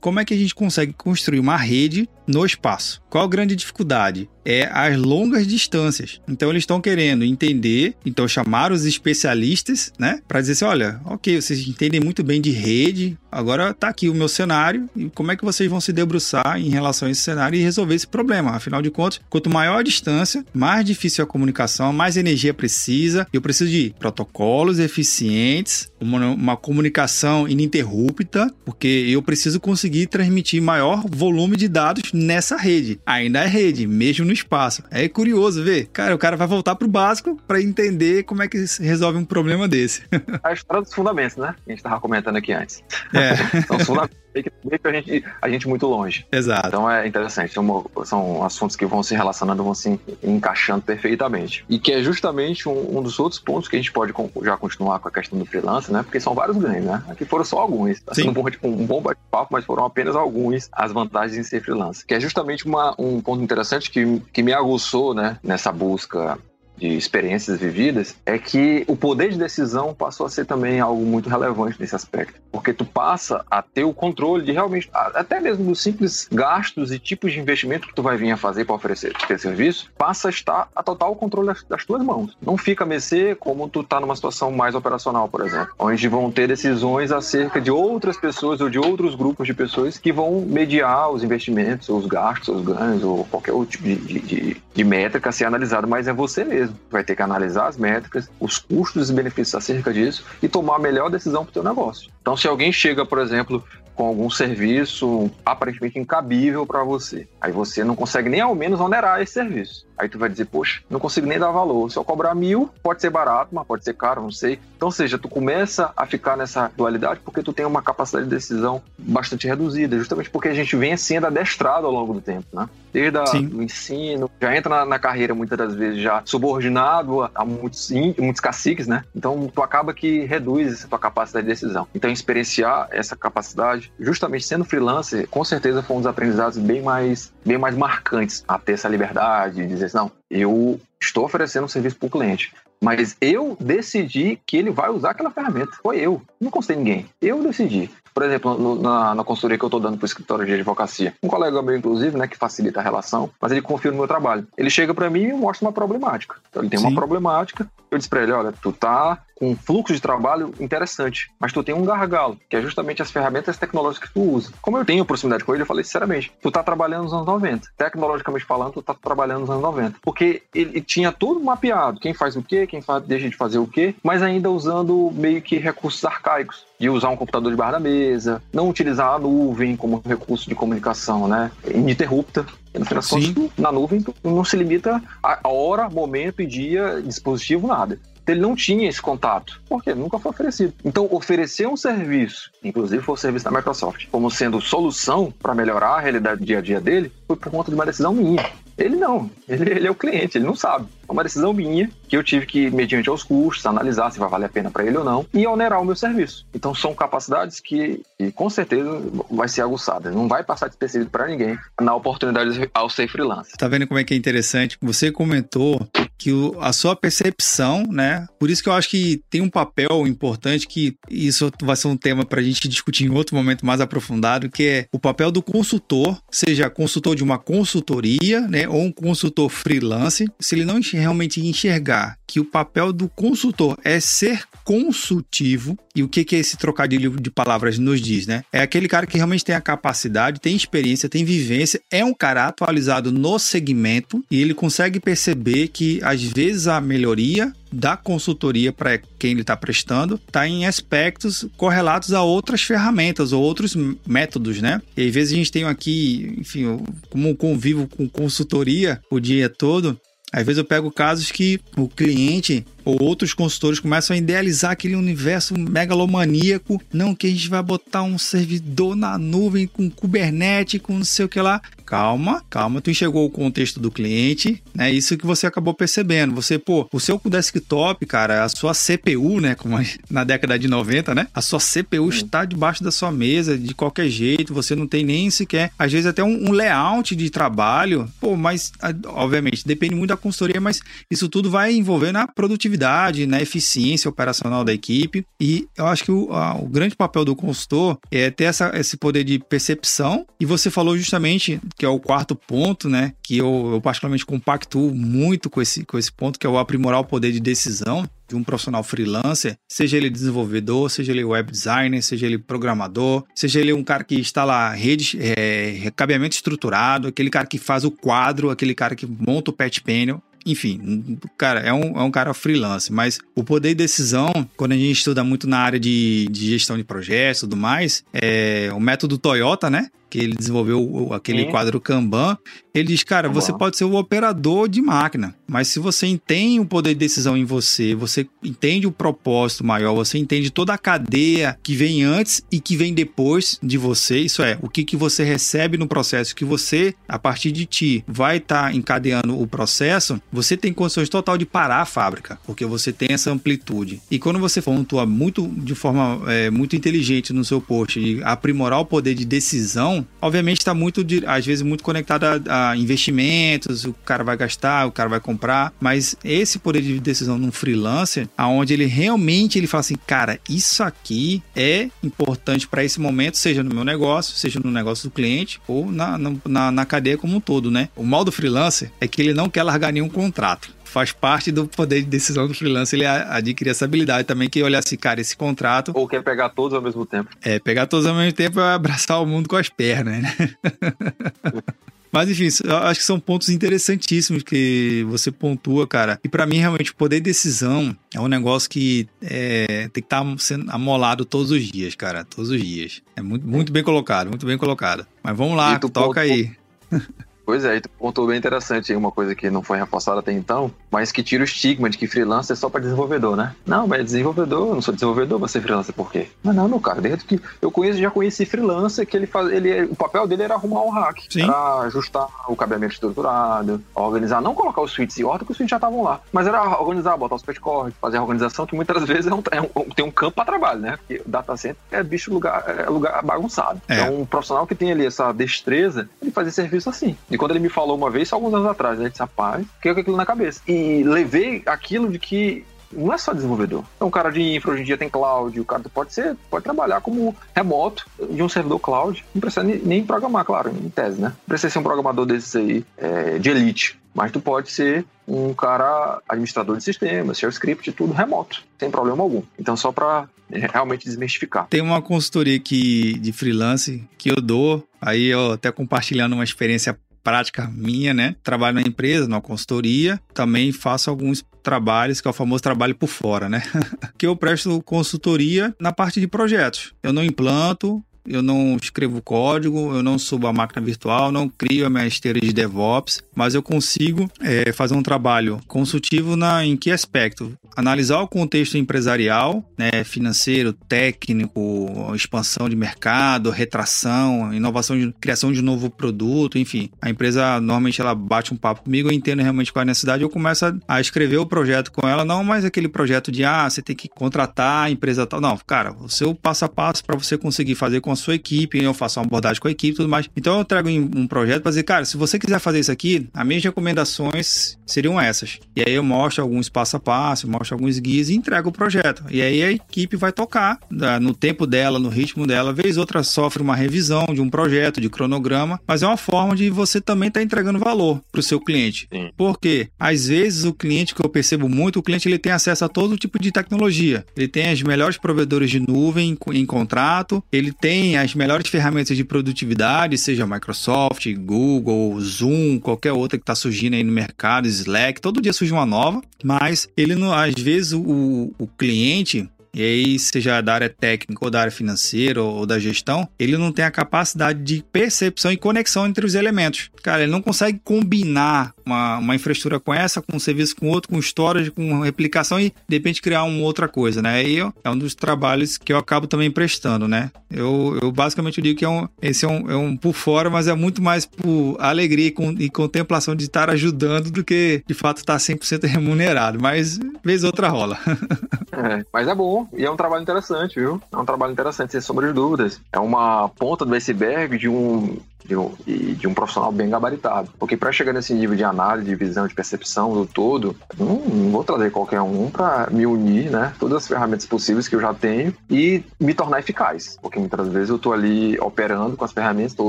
[0.00, 3.02] como é que a gente consegue construir uma rede no espaço?
[3.08, 4.28] Qual a grande dificuldade?
[4.44, 6.20] É as longas distâncias.
[6.28, 11.40] Então eles estão querendo entender, então chamar os especialistas, né, para dizer assim, olha, ok,
[11.40, 15.36] vocês entendem muito bem de rede, agora tá aqui o meu cenário e como é
[15.36, 18.50] que vocês vão se debruçar em relação a esse cenário e resolver esse problema?
[18.50, 23.26] Afinal de contas, quanto maior a distância, mais difícil a comunicação, mais energia precisa.
[23.32, 31.04] Eu preciso de protocolos eficientes, uma, uma comunicação ininterrupta, porque eu preciso conseguir transmitir maior
[31.08, 33.00] volume de dados nessa rede.
[33.04, 34.82] Ainda é rede, mesmo no espaço.
[34.90, 35.86] É curioso ver.
[35.92, 39.24] Cara, o cara vai voltar pro básico para entender como é que se resolve um
[39.24, 40.02] problema desse.
[40.42, 41.54] a história dos fundamentos, né?
[41.66, 42.82] A gente tava comentando aqui antes.
[43.12, 43.36] É.
[43.66, 46.26] São os fundamentos que deixa a gente, a gente muito longe.
[46.30, 46.68] Exato.
[46.68, 47.52] Então é interessante.
[47.52, 51.64] São, são assuntos que vão se relacionando, vão se encaixando perfeitamente.
[51.68, 54.12] E que é justamente um, um dos outros pontos que a gente pode
[54.42, 56.02] já continuar com a questão do freelance, né?
[56.02, 57.02] Porque são vários ganhos, né?
[57.08, 58.00] Aqui foram só alguns.
[58.00, 61.42] Tá sendo um bom, tipo, um bom bate-papo, mas foram apenas alguns as vantagens em
[61.42, 62.04] ser freelance.
[62.04, 65.38] Que é justamente uma, um ponto interessante que, que me aguçou, né?
[65.42, 66.38] Nessa busca
[66.76, 71.28] de experiências vividas, é que o poder de decisão passou a ser também algo muito
[71.28, 72.40] relevante nesse aspecto.
[72.50, 76.98] Porque tu passa a ter o controle de realmente, até mesmo dos simples gastos e
[76.98, 80.30] tipos de investimento que tu vai vir a fazer para oferecer teu serviço, passa a
[80.30, 82.36] estar a total controle das, tuas mãos.
[82.40, 86.30] Não fica a mercê como tu tá numa situação mais operacional, por exemplo, onde vão
[86.30, 91.10] ter decisões acerca de outras pessoas ou de outros grupos de pessoas que vão mediar
[91.10, 95.30] os investimentos, os gastos, os ganhos ou qualquer outro tipo de, de, de, de métrica
[95.30, 96.63] a ser analisado, mas é você mesmo.
[96.90, 100.78] Vai ter que analisar as métricas, os custos e benefícios acerca disso e tomar a
[100.78, 102.10] melhor decisão para o teu negócio.
[102.20, 103.62] Então, se alguém chega, por exemplo,
[103.94, 107.28] com algum serviço aparentemente incabível para você.
[107.40, 109.86] Aí você não consegue nem ao menos onerar esse serviço.
[109.96, 111.90] Aí tu vai dizer, poxa, não consigo nem dar valor.
[111.90, 114.58] Se eu cobrar mil, pode ser barato, mas pode ser caro, não sei.
[114.76, 118.30] Então, ou seja, tu começa a ficar nessa dualidade porque tu tem uma capacidade de
[118.30, 122.68] decisão bastante reduzida, justamente porque a gente vem sendo adestrado ao longo do tempo, né?
[122.92, 127.30] Desde a, o ensino, já entra na, na, carreira muitas das vezes já subordinado a,
[127.34, 129.04] a muitos, muitos caciques, né?
[129.14, 131.88] Então, tu acaba que reduz essa tua capacidade de decisão.
[131.94, 137.32] Então, experienciar essa capacidade, justamente sendo freelancer, com certeza foi um dos aprendizados bem mais,
[137.44, 141.64] bem mais marcantes a ter essa liberdade de dizer dizer assim, não, eu estou oferecendo
[141.64, 145.72] um serviço para o cliente, mas eu decidi que ele vai usar aquela ferramenta.
[145.82, 147.06] Foi eu, não constei ninguém.
[147.20, 147.90] Eu decidi.
[148.12, 151.14] Por exemplo, no, na, na consultoria que eu estou dando para o escritório de advocacia,
[151.20, 154.46] um colega meu, inclusive, né, que facilita a relação, mas ele confia no meu trabalho.
[154.56, 156.36] Ele chega para mim e mostra uma problemática.
[156.48, 156.86] Então, ele tem Sim.
[156.86, 161.30] uma problemática, eu disse para ele: olha, tu tá com um fluxo de trabalho interessante,
[161.40, 164.52] mas tu tem um gargalo, que é justamente as ferramentas tecnológicas que tu usa.
[164.62, 167.68] Como eu tenho proximidade com ele, eu falei sinceramente, tu tá trabalhando nos anos 90.
[167.76, 169.98] Tecnologicamente falando, tu tá trabalhando nos anos 90.
[170.14, 173.66] Porque ele tinha tudo mapeado, quem faz o quê, quem faz, deixa de fazer o
[173.66, 178.40] quê, mas ainda usando meio que recursos arcaicos de usar um computador debaixo da mesa,
[178.52, 181.50] não utilizar a nuvem como recurso de comunicação, né?
[181.68, 182.46] Ininterrupta.
[182.72, 187.66] No final das contas, na nuvem, não se limita a hora, momento e dia, dispositivo,
[187.66, 190.74] nada ele não tinha esse contato, porque nunca foi oferecido.
[190.84, 195.96] Então, oferecer um serviço, inclusive foi o serviço da Microsoft, como sendo solução para melhorar
[195.96, 198.44] a realidade do dia a dia dele, foi por conta de uma decisão minha.
[198.76, 200.86] Ele não, ele, ele é o cliente, ele não sabe.
[201.08, 204.46] É uma decisão minha que eu tive que, mediante aos custos, analisar se vai valer
[204.46, 206.46] a pena para ele ou não e onerar o meu serviço.
[206.54, 208.02] Então são capacidades que,
[208.34, 210.10] com certeza vai ser aguçada.
[210.10, 213.56] Não vai passar despercebido para ninguém na oportunidade ao ser freelancer.
[213.56, 214.78] Tá vendo como é que é interessante?
[214.80, 215.86] Você comentou
[216.18, 218.26] que o, a sua percepção, né?
[218.38, 221.96] Por isso que eu acho que tem um papel importante que isso vai ser um
[221.96, 225.42] tema para a gente discutir em outro momento mais aprofundado, que é o papel do
[225.42, 231.40] consultor, seja consultor de uma consultoria, né, ou um consultor freelance, se ele não realmente
[231.40, 237.10] enxergar que o papel do consultor é ser consultivo, e o que, que esse trocadilho
[237.20, 238.42] de palavras nos diz, né?
[238.52, 242.48] É aquele cara que realmente tem a capacidade, tem experiência, tem vivência, é um cara
[242.48, 248.98] atualizado no segmento e ele consegue perceber que às vezes a melhoria da consultoria para
[249.18, 254.80] quem ele está prestando está em aspectos correlatos a outras ferramentas ou outros métodos, né?
[254.96, 256.78] E às vezes a gente tem aqui, enfim,
[257.10, 259.98] como convivo com consultoria o dia todo,
[260.32, 264.94] às vezes eu pego casos que o cliente ou outros consultores começam a idealizar aquele
[264.94, 266.80] universo megalomaníaco.
[266.92, 271.24] Não, que a gente vai botar um servidor na nuvem com Kubernetes, com não sei
[271.24, 271.62] o que lá.
[271.86, 274.90] Calma, calma, tu enxergou o contexto do cliente, né?
[274.90, 276.34] Isso que você acabou percebendo.
[276.34, 279.54] Você, pô, o seu desktop, cara, a sua CPU, né?
[279.54, 281.28] Como na década de 90, né?
[281.34, 285.30] A sua CPU está debaixo da sua mesa de qualquer jeito, você não tem nem
[285.30, 288.10] sequer, às vezes até um, um layout de trabalho.
[288.18, 288.72] Pô, mas,
[289.06, 294.08] obviamente, depende muito da consultoria, mas isso tudo vai envolver na produtividade produtividade, na eficiência
[294.08, 295.24] operacional da equipe.
[295.40, 298.96] E eu acho que o, a, o grande papel do consultor é ter essa, esse
[298.96, 300.26] poder de percepção.
[300.38, 303.12] E você falou justamente que é o quarto ponto, né?
[303.22, 307.00] Que eu, eu particularmente compactuo muito com esse, com esse ponto, que é o aprimorar
[307.00, 312.02] o poder de decisão de um profissional freelancer, seja ele desenvolvedor, seja ele web designer,
[312.02, 317.46] seja ele programador, seja ele um cara que instala rede, é, cabeamento estruturado, aquele cara
[317.46, 321.98] que faz o quadro, aquele cara que monta o patch panel enfim, cara, é um,
[321.98, 325.58] é um cara freelance, mas o poder de decisão, quando a gente estuda muito na
[325.58, 329.90] área de, de gestão de projetos e tudo mais, é o método Toyota, né?
[330.14, 331.50] Que ele desenvolveu aquele Sim.
[331.50, 332.38] quadro Kanban,
[332.72, 336.64] ele diz, cara, você pode ser o operador de máquina, mas se você tem o
[336.64, 341.58] poder de decisão em você, você entende o propósito maior, você entende toda a cadeia
[341.64, 345.24] que vem antes e que vem depois de você, isso é, o que, que você
[345.24, 350.22] recebe no processo, que você, a partir de ti, vai estar tá encadeando o processo,
[350.32, 354.00] você tem condições total de parar a fábrica, porque você tem essa amplitude.
[354.08, 358.78] E quando você pontua muito de forma é, muito inteligente no seu post, de aprimorar
[358.78, 363.92] o poder de decisão, obviamente está muito, às vezes, muito conectado a, a, investimentos, o
[364.04, 368.72] cara vai gastar, o cara vai comprar, mas esse poder de decisão num freelancer, aonde
[368.72, 373.74] ele realmente ele fala assim, cara, isso aqui é importante para esse momento, seja no
[373.74, 377.70] meu negócio, seja no negócio do cliente ou na, na, na cadeia como um todo,
[377.70, 377.88] né?
[377.96, 381.66] O mal do freelancer é que ele não quer largar nenhum contrato faz parte do
[381.66, 385.36] poder de decisão do freelancer ele adquirir essa habilidade também, que olhar assim, cara, esse
[385.36, 385.90] contrato.
[385.92, 387.30] Ou quer pegar todos ao mesmo tempo.
[387.42, 390.32] É, pegar todos ao mesmo tempo é abraçar o mundo com as pernas, né?
[392.12, 396.20] Mas enfim, acho que são pontos interessantíssimos que você pontua, cara.
[396.22, 400.06] E para mim, realmente, o poder de decisão é um negócio que é, tem que
[400.06, 402.24] estar tá sendo amolado todos os dias, cara.
[402.24, 403.02] Todos os dias.
[403.16, 405.04] É muito, muito bem colocado, muito bem colocado.
[405.24, 406.52] Mas vamos lá, toca ponto, aí.
[407.44, 410.32] Pois é, e tu pontou bem interessante aí uma coisa que não foi reforçada até
[410.32, 413.54] então, mas que tira o estigma de que freelancer é só para desenvolvedor, né?
[413.66, 416.28] Não, mas desenvolvedor, eu não sou desenvolvedor, vou ser freelancer por quê?
[416.42, 419.84] Mas não, meu cara, desde que eu conheço, já conheci freelancer que ele faz, ele,
[419.84, 421.42] o papel dele era arrumar o hack, Sim.
[421.42, 425.70] era ajustar o cabeamento estruturado, organizar, não colocar os suítes em ordem, porque os suítes
[425.70, 429.26] já estavam lá, mas era organizar, botar os petcords, fazer a organização, que muitas vezes
[429.26, 430.96] é um, é um, tem um campo para trabalho, né?
[430.96, 433.80] Porque o data center é bicho lugar, é lugar bagunçado.
[433.88, 433.94] É.
[433.94, 437.16] Então, um profissional que tem ali essa destreza, ele faz esse serviço assim.
[437.34, 439.08] E quando ele me falou uma vez, alguns anos atrás, né?
[439.08, 440.60] Disse, rapaz, fiquei com aquilo na cabeça.
[440.68, 443.84] E levei aquilo de que não é só desenvolvedor.
[443.96, 446.62] Então, o cara de infra hoje em dia tem cloud, o cara pode ser, pode
[446.62, 449.24] trabalhar como remoto de um servidor cloud.
[449.34, 451.30] Não precisa nem programar, claro, em tese, né?
[451.30, 453.98] Não precisa ser um programador desses aí é, de elite.
[454.14, 459.24] Mas tu pode ser um cara administrador de sistemas, share script, tudo remoto, sem problema
[459.24, 459.42] algum.
[459.58, 461.66] Então, só para realmente desmistificar.
[461.66, 466.96] Tem uma consultoria aqui de freelance que eu dou, aí eu até compartilhando uma experiência
[467.24, 468.36] prática minha, né?
[468.44, 473.08] Trabalho na empresa, na consultoria, também faço alguns trabalhos, que é o famoso trabalho por
[473.08, 473.62] fora, né?
[474.18, 476.92] que eu presto consultoria na parte de projetos.
[477.02, 481.86] Eu não implanto, eu não escrevo código, eu não subo a máquina virtual, não crio
[481.86, 486.76] a minha esteira de DevOps, mas eu consigo é, fazer um trabalho consultivo na, em
[486.76, 487.56] que aspecto?
[487.76, 495.62] Analisar o contexto empresarial, né, financeiro, técnico, expansão de mercado, retração, inovação, de, criação de
[495.62, 496.90] novo produto, enfim.
[497.00, 500.22] A empresa normalmente ela bate um papo comigo, eu entendo realmente qual é a necessidade,
[500.22, 503.68] eu começo a, a escrever o projeto com ela, não mais aquele projeto de ah,
[503.68, 505.40] você tem que contratar a empresa tal.
[505.40, 508.82] Não, cara, o seu passo a passo para você conseguir fazer com a sua equipe,
[508.82, 510.28] eu faço uma abordagem com a equipe e tudo mais.
[510.36, 513.46] Então eu trago um projeto para dizer, cara, se você quiser fazer isso aqui, as
[513.46, 515.58] minhas recomendações seriam essas.
[515.76, 519.24] E aí eu mostro alguns passo a passo, mostro alguns guias e entrego o projeto.
[519.30, 520.78] E aí a equipe vai tocar
[521.20, 522.72] no tempo dela, no ritmo dela.
[522.72, 526.70] Vez outra sofre uma revisão de um projeto, de cronograma, mas é uma forma de
[526.70, 529.08] você também estar tá entregando valor para o seu cliente.
[529.12, 529.30] Sim.
[529.36, 532.88] Porque às vezes o cliente que eu percebo muito, o cliente ele tem acesso a
[532.88, 534.24] todo tipo de tecnologia.
[534.36, 539.24] Ele tem as melhores provedores de nuvem em contrato, ele tem as melhores ferramentas de
[539.24, 545.40] produtividade, seja Microsoft, Google, Zoom, qualquer outra que está surgindo aí no mercado, Slack, todo
[545.40, 550.60] dia surge uma nova, mas ele não, às vezes o, o cliente e aí, seja
[550.60, 554.62] da área técnica ou da área financeira ou da gestão, ele não tem a capacidade
[554.62, 556.90] de percepção e conexão entre os elementos.
[557.02, 561.10] Cara, ele não consegue combinar uma, uma infraestrutura com essa, com um serviço com outro,
[561.10, 564.42] com storage, com replicação e de repente criar uma outra coisa, né?
[564.82, 567.30] É um dos trabalhos que eu acabo também prestando, né?
[567.50, 570.68] Eu, eu basicamente digo que é um, esse é um, é um por fora, mas
[570.68, 575.18] é muito mais por alegria e, e contemplação de estar ajudando do que de fato
[575.18, 576.58] estar 100% remunerado.
[576.60, 577.98] Mas vez outra rola.
[578.72, 581.00] é, mas é bom e é um trabalho interessante, viu?
[581.12, 582.80] É um trabalho interessante, sem sombra de dúvidas.
[582.92, 587.50] É uma ponta do iceberg de um de um, de um profissional bem gabaritado.
[587.58, 591.50] Porque para chegar nesse nível de análise, de visão, de percepção do todo, não, não
[591.50, 593.72] vou trazer qualquer um para me unir, né?
[593.78, 597.18] Todas as ferramentas possíveis que eu já tenho e me tornar eficaz.
[597.20, 599.88] Porque muitas vezes eu estou ali operando com as ferramentas, estou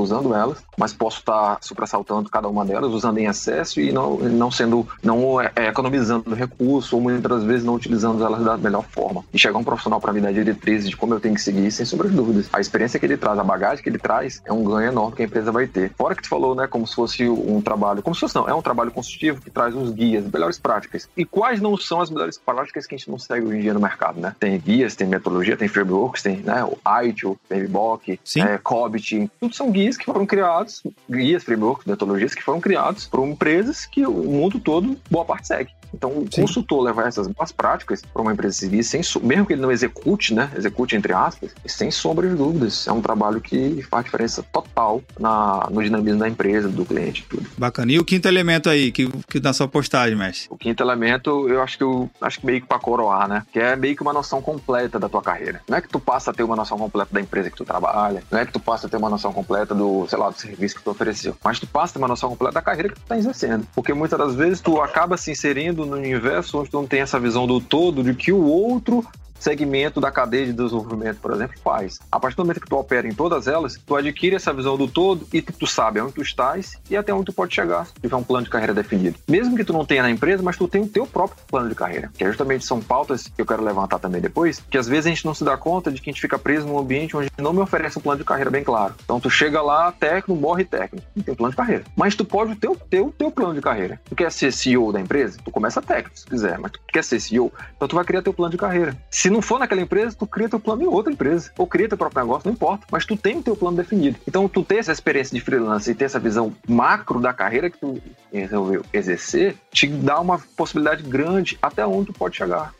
[0.00, 4.16] usando elas, mas posso estar tá supersaltando cada uma delas, usando em excesso e não,
[4.16, 8.84] não sendo, não é, é, economizando recurso ou muitas vezes não utilizando elas da melhor
[8.84, 9.24] forma.
[9.32, 11.86] E chegar um profissional para me dar diretrizes de como eu tenho que seguir, sem
[11.86, 12.48] sombra de dúvidas.
[12.52, 15.22] A experiência que ele traz, a bagagem que ele traz, é um ganho enorme que
[15.22, 15.92] a empresa empresa vai ter.
[15.96, 18.54] Fora que tu falou, né, como se fosse um trabalho, como se fosse não, é
[18.54, 21.08] um trabalho consultivo que traz uns guias, melhores práticas.
[21.16, 23.74] E quais não são as melhores práticas que a gente não segue hoje em dia
[23.74, 24.34] no mercado, né?
[24.38, 29.70] Tem guias, tem metodologia, tem frameworks, tem né, o ITIL, VBOK, é, COBIT, tudo são
[29.70, 34.58] guias que foram criados guias, frameworks, metodologias que foram criados por empresas que o mundo
[34.58, 35.70] todo, boa parte segue.
[35.94, 36.42] Então, o Sim.
[36.42, 40.34] consultor levar essas boas práticas para uma empresa seguir, sem, mesmo que ele não execute,
[40.34, 40.50] né?
[40.56, 42.86] Execute entre aspas, sem sombra de dúvidas.
[42.86, 47.46] É um trabalho que faz diferença total na, no dinamismo da empresa, do cliente tudo.
[47.56, 47.92] Bacana.
[47.92, 50.48] E o quinto elemento aí, que, que na sua postagem, mestre?
[50.50, 53.42] O quinto elemento, eu acho que eu acho que meio que para coroar, né?
[53.52, 55.60] Que é meio que uma noção completa da tua carreira.
[55.68, 58.22] Não é que tu passa a ter uma noção completa da empresa que tu trabalha,
[58.30, 60.76] não é que tu passa a ter uma noção completa do, sei lá, do serviço
[60.76, 63.06] que tu ofereceu, mas tu passa a ter uma noção completa da carreira que tu
[63.06, 63.66] tá exercendo.
[63.74, 67.18] Porque muitas das vezes tu acaba se inserindo no universo onde tu não tem essa
[67.20, 69.04] visão do todo de que o outro
[69.38, 71.98] segmento da cadeia de desenvolvimento, por exemplo, faz.
[72.10, 74.88] A partir do momento que tu opera em todas elas, tu adquire essa visão do
[74.88, 78.16] todo e tu sabe onde tu estás e até onde tu pode chegar, se tiver
[78.16, 79.18] um plano de carreira definido.
[79.28, 81.74] Mesmo que tu não tenha na empresa, mas tu tem o teu próprio plano de
[81.74, 85.06] carreira, que é justamente são pautas que eu quero levantar também depois, que às vezes
[85.06, 87.30] a gente não se dá conta de que a gente fica preso num ambiente onde
[87.38, 88.94] não me oferece um plano de carreira bem claro.
[89.04, 91.84] Então tu chega lá, técnico, morre técnico, não tem plano de carreira.
[91.96, 94.00] Mas tu pode ter o teu, teu plano de carreira.
[94.08, 95.38] Tu quer ser CEO da empresa?
[95.44, 98.32] Tu começa técnico, se quiser, mas tu quer ser CEO, então tu vai criar teu
[98.32, 98.96] plano de carreira.
[99.10, 101.50] Se não for naquela empresa, tu cria teu plano em outra empresa.
[101.58, 102.86] Ou cria teu próprio negócio, não importa.
[102.90, 104.18] Mas tu tem o teu plano definido.
[104.26, 107.78] Então, tu ter essa experiência de freelance e ter essa visão macro da carreira que
[107.78, 108.00] tu
[108.32, 112.74] resolveu exercer, te dá uma possibilidade grande até onde tu pode chegar.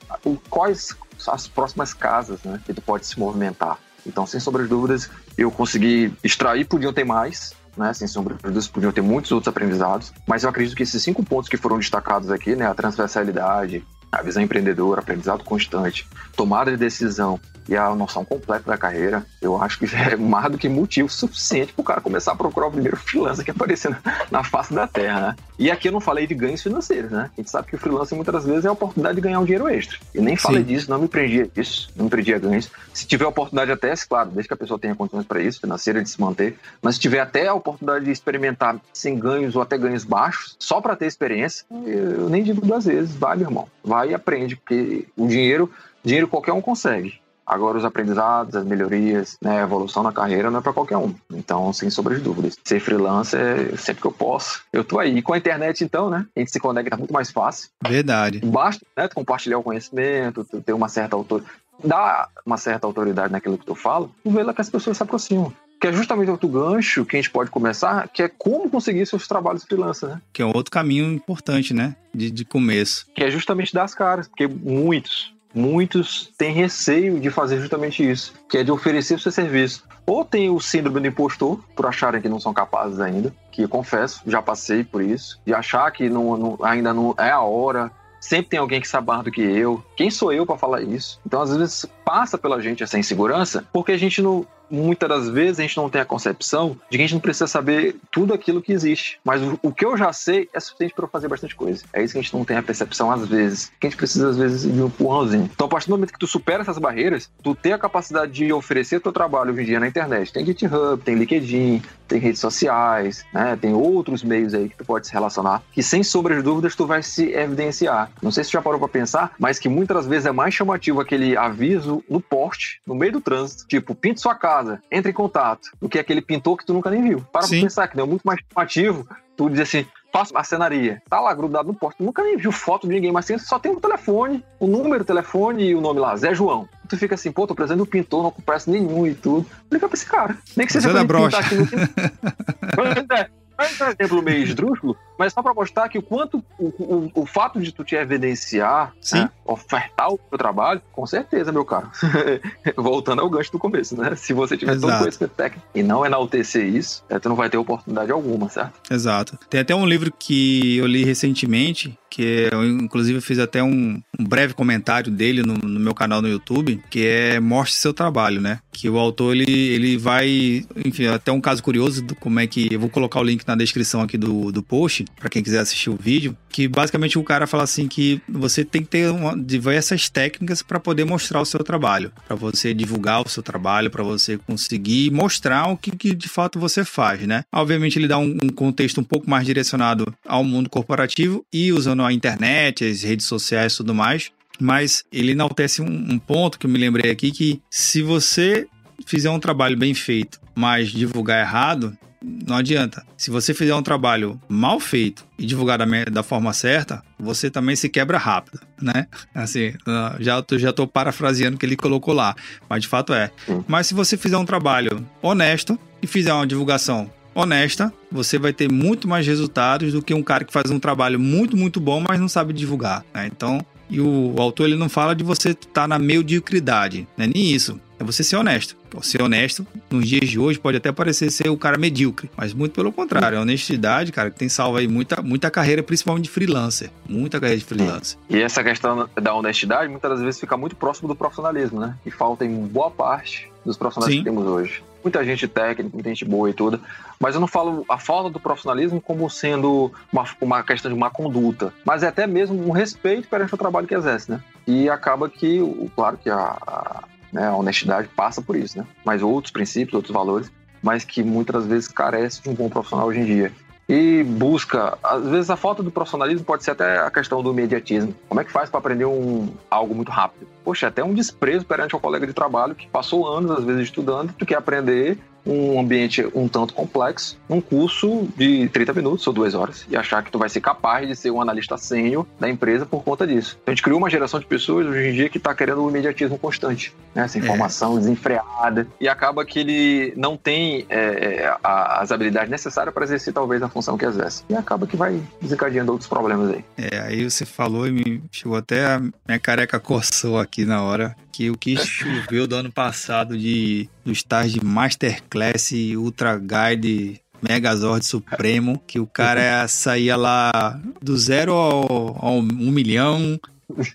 [0.51, 0.97] Quais
[1.29, 3.79] as próximas casas né, que tu pode se movimentar.
[4.07, 8.43] Então, sem sombra de dúvidas, eu consegui extrair, podiam ter mais, né, sem sombra de
[8.43, 11.79] dúvidas, podiam ter muitos outros aprendizados, mas eu acredito que esses cinco pontos que foram
[11.79, 17.95] destacados aqui, né, a transversalidade, a visão empreendedora, aprendizado constante, tomada de decisão e a
[17.95, 21.83] noção completa da carreira, eu acho que já é mais do que motivo suficiente para
[21.83, 24.01] o cara começar a procurar o primeiro freelancer que aparecer na,
[24.31, 25.37] na, face da terra, né?
[25.59, 27.31] E aqui eu não falei de ganhos financeiros, né?
[27.33, 29.69] A gente sabe que o freelancer muitas vezes é a oportunidade de ganhar um dinheiro
[29.69, 29.99] extra.
[30.15, 30.69] E nem falei Sim.
[30.69, 32.71] disso, não me prendia isso, não me prendia ganhos.
[32.93, 36.11] Se tiver oportunidade até, claro, desde que a pessoa tenha condições para isso, financeira, de
[36.11, 40.05] se manter, mas se tiver até a oportunidade de experimentar sem ganhos ou até ganhos
[40.05, 44.15] baixos, só para ter experiência, eu nem digo duas vezes, vai, meu irmão, vai e
[44.15, 45.71] aprende, porque o dinheiro,
[46.05, 47.21] dinheiro qualquer um consegue.
[47.47, 51.15] Agora, os aprendizados, as melhorias, né, a evolução na carreira não é para qualquer um.
[51.33, 52.57] Então, sem sombra de dúvidas.
[52.65, 55.17] Ser freelancer, sempre que eu posso, eu tô aí.
[55.17, 57.71] E com a internet, então, né, a gente se conecta muito mais fácil.
[57.87, 58.41] Verdade.
[58.45, 61.53] Basta né, compartilhar o conhecimento, ter uma certa autoridade,
[61.85, 65.03] dar uma certa autoridade naquilo que tu fala, tu vê lá que as pessoas se
[65.03, 69.07] aproximam que é justamente outro gancho que a gente pode começar, que é como conseguir
[69.07, 70.21] seus trabalhos freelancer, né?
[70.33, 71.95] Que é um outro caminho importante, né?
[72.15, 73.07] De, de começo.
[73.15, 78.35] Que é justamente dar as caras, porque muitos, muitos têm receio de fazer justamente isso,
[78.49, 79.85] que é de oferecer o seu serviço.
[80.07, 83.69] Ou tem o síndrome do impostor, por acharem que não são capazes ainda, que eu
[83.69, 87.91] confesso, já passei por isso, de achar que não, não, ainda não é a hora,
[88.21, 89.83] sempre tem alguém que sabe mais do que eu.
[89.97, 91.21] Quem sou eu para falar isso?
[91.27, 95.59] Então, às vezes, passa pela gente essa insegurança, porque a gente não, muitas das vezes
[95.59, 98.63] a gente não tem a concepção de que a gente não precisa saber tudo aquilo
[98.63, 99.19] que existe.
[99.25, 101.85] Mas o, o que eu já sei é suficiente para fazer bastante coisa.
[101.93, 103.73] É isso que a gente não tem a percepção às vezes.
[103.81, 105.51] Que a gente precisa, às vezes, de um empurrãozinho.
[105.53, 108.53] Então, a partir do momento que tu supera essas barreiras, tu tem a capacidade de
[108.53, 110.33] oferecer teu trabalho hoje em dia na internet.
[110.33, 113.57] Tem GitHub, tem LinkedIn, tem redes sociais, né?
[113.61, 116.87] Tem outros meios aí que tu pode se relacionar, que sem sombra de dúvidas tu
[116.87, 118.11] vai se evidenciar.
[118.23, 121.01] Não sei se tu já parou para pensar, mas que muitas vezes é mais chamativo
[121.01, 125.71] aquele aviso no poste, no meio do trânsito, tipo, pinte sua casa entre em contato,
[125.81, 127.25] do que aquele pintor que tu nunca nem viu.
[127.33, 131.03] Para pra pensar que é muito mais chamativo tu dizer assim, faço marcenaria.
[131.11, 133.81] Tá lá grudado no porto, nunca nem viu foto de ninguém, mas só tem o
[133.81, 136.67] telefone, o número do telefone e o nome lá, Zé João.
[136.89, 139.45] Tu fica assim, pô, tô precisando do pintor, não conhece nenhum e tudo.
[139.71, 140.39] Liga pra esse cara.
[140.57, 141.65] Nem que seja pra pintar aqui no...
[143.15, 147.13] é, é um exemplo meio esdrúxulo, mas só para mostrar que o quanto o, o,
[147.23, 151.91] o, fato de tu te evidenciar, né, ofertar o teu trabalho, com certeza, meu caro.
[152.77, 154.15] Voltando ao gancho do começo, né?
[154.17, 154.93] Se você tiver Exato.
[154.93, 158.81] todo conhecimento técnico e não enaltecer isso, é, tu não vai ter oportunidade alguma, certo?
[158.91, 159.39] Exato.
[159.49, 164.25] Tem até um livro que eu li recentemente, que eu inclusive fiz até um, um
[164.25, 168.59] breve comentário dele no, no, meu canal no YouTube, que é Mostre Seu Trabalho, né?
[168.73, 172.73] Que o autor, ele, ele vai, enfim, até um caso curioso do como é que,
[172.73, 175.91] eu vou colocar o link na descrição aqui do, do post, para quem quiser assistir
[175.91, 180.09] o vídeo, que basicamente o cara fala assim que você tem que ter uma, diversas
[180.09, 184.39] técnicas para poder mostrar o seu trabalho, para você divulgar o seu trabalho, para você
[184.39, 187.45] conseguir mostrar o que, que, de fato você faz, né?
[187.53, 192.03] Obviamente ele dá um, um contexto um pouco mais direcionado ao mundo corporativo e usando
[192.03, 196.67] a internet, as redes sociais e tudo mais, mas ele enaltece um, um ponto que
[196.67, 198.67] eu me lembrei aqui que se você
[199.05, 203.05] fizer um trabalho bem feito, mas divulgar errado, não adianta.
[203.17, 207.77] Se você fizer um trabalho mal feito e divulgar da, da forma certa, você também
[207.77, 209.07] se quebra rápido, né?
[209.35, 209.75] Assim,
[210.21, 212.35] já, já tô parafraseando o que ele colocou lá,
[212.69, 213.31] mas de fato é.
[213.67, 218.71] Mas se você fizer um trabalho honesto e fizer uma divulgação honesta, você vai ter
[218.71, 222.19] muito mais resultados do que um cara que faz um trabalho muito, muito bom, mas
[222.19, 223.05] não sabe divulgar.
[223.13, 223.27] Né?
[223.31, 227.29] Então, e o, autor ele não fala de você estar tá na mediocridade, não é
[227.29, 227.79] nem isso.
[227.99, 228.77] É você ser honesto.
[229.03, 232.73] Ser honesto, nos dias de hoje, pode até parecer ser o cara medíocre, mas muito
[232.73, 233.39] pelo contrário.
[233.39, 236.91] A honestidade, cara, que tem salvo aí muita, muita carreira, principalmente de freelancer.
[237.09, 238.19] Muita carreira de freelancer.
[238.29, 241.97] E essa questão da honestidade, muitas das vezes, fica muito próximo do profissionalismo, né?
[242.03, 244.19] Que falta em boa parte dos profissionais Sim.
[244.19, 246.81] que temos hoje muita gente técnica, muita gente boa e tudo,
[247.21, 251.11] mas eu não falo a falta do profissionalismo como sendo uma, uma questão de uma
[251.11, 254.43] conduta, mas é até mesmo um respeito perante o trabalho que exerce, né?
[254.67, 255.61] E acaba que,
[255.95, 258.87] claro que a, a, né, a honestidade passa por isso, né?
[259.05, 260.51] Mas outros princípios, outros valores,
[260.83, 263.53] mas que muitas vezes carece de um bom profissional hoje em dia
[263.89, 264.99] e busca.
[265.03, 268.15] Às vezes a falta do profissionalismo pode ser até a questão do imediatismo.
[268.29, 270.47] Como é que faz para aprender um, algo muito rápido?
[270.65, 273.83] Poxa, é até um desprezo perante o colega de trabalho que passou anos, às vezes,
[273.83, 279.33] estudando, tu quer aprender um ambiente um tanto complexo num curso de 30 minutos ou
[279.33, 282.49] duas horas e achar que tu vai ser capaz de ser um analista sênior da
[282.49, 283.57] empresa por conta disso.
[283.63, 285.89] Então, a gente criou uma geração de pessoas hoje em dia que está querendo o
[285.89, 287.25] imediatismo constante, né?
[287.25, 288.01] essa informação é.
[288.01, 293.63] desenfreada e acaba que ele não tem é, é as habilidades necessárias para exercer talvez
[293.63, 296.65] a função que exerce e acaba que vai desencadeando outros problemas aí.
[296.77, 301.15] É, aí você falou e me chegou até a minha careca coçou aqui na hora
[301.33, 303.89] que o que choveu do ano passado de
[304.27, 312.25] tais de Masterclass Ultra Guide Megazord Supremo, que o cara saía lá do zero ao,
[312.25, 313.39] ao um milhão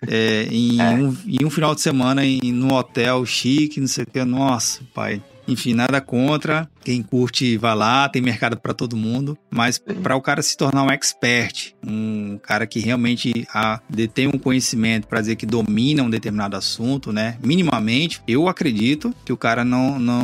[0.08, 0.90] é, em, é.
[0.90, 4.24] Um, em um final de semana em, num hotel chique, não sei o que.
[4.24, 5.22] Nossa, pai.
[5.52, 6.70] Enfim, nada contra.
[6.82, 9.38] Quem curte, vai lá, tem mercado para todo mundo.
[9.50, 14.40] Mas para o cara se tornar um expert, um cara que realmente a, detém um
[14.40, 17.38] conhecimento para dizer que domina um determinado assunto, né?
[17.44, 20.24] Minimamente, eu acredito que o cara não, não,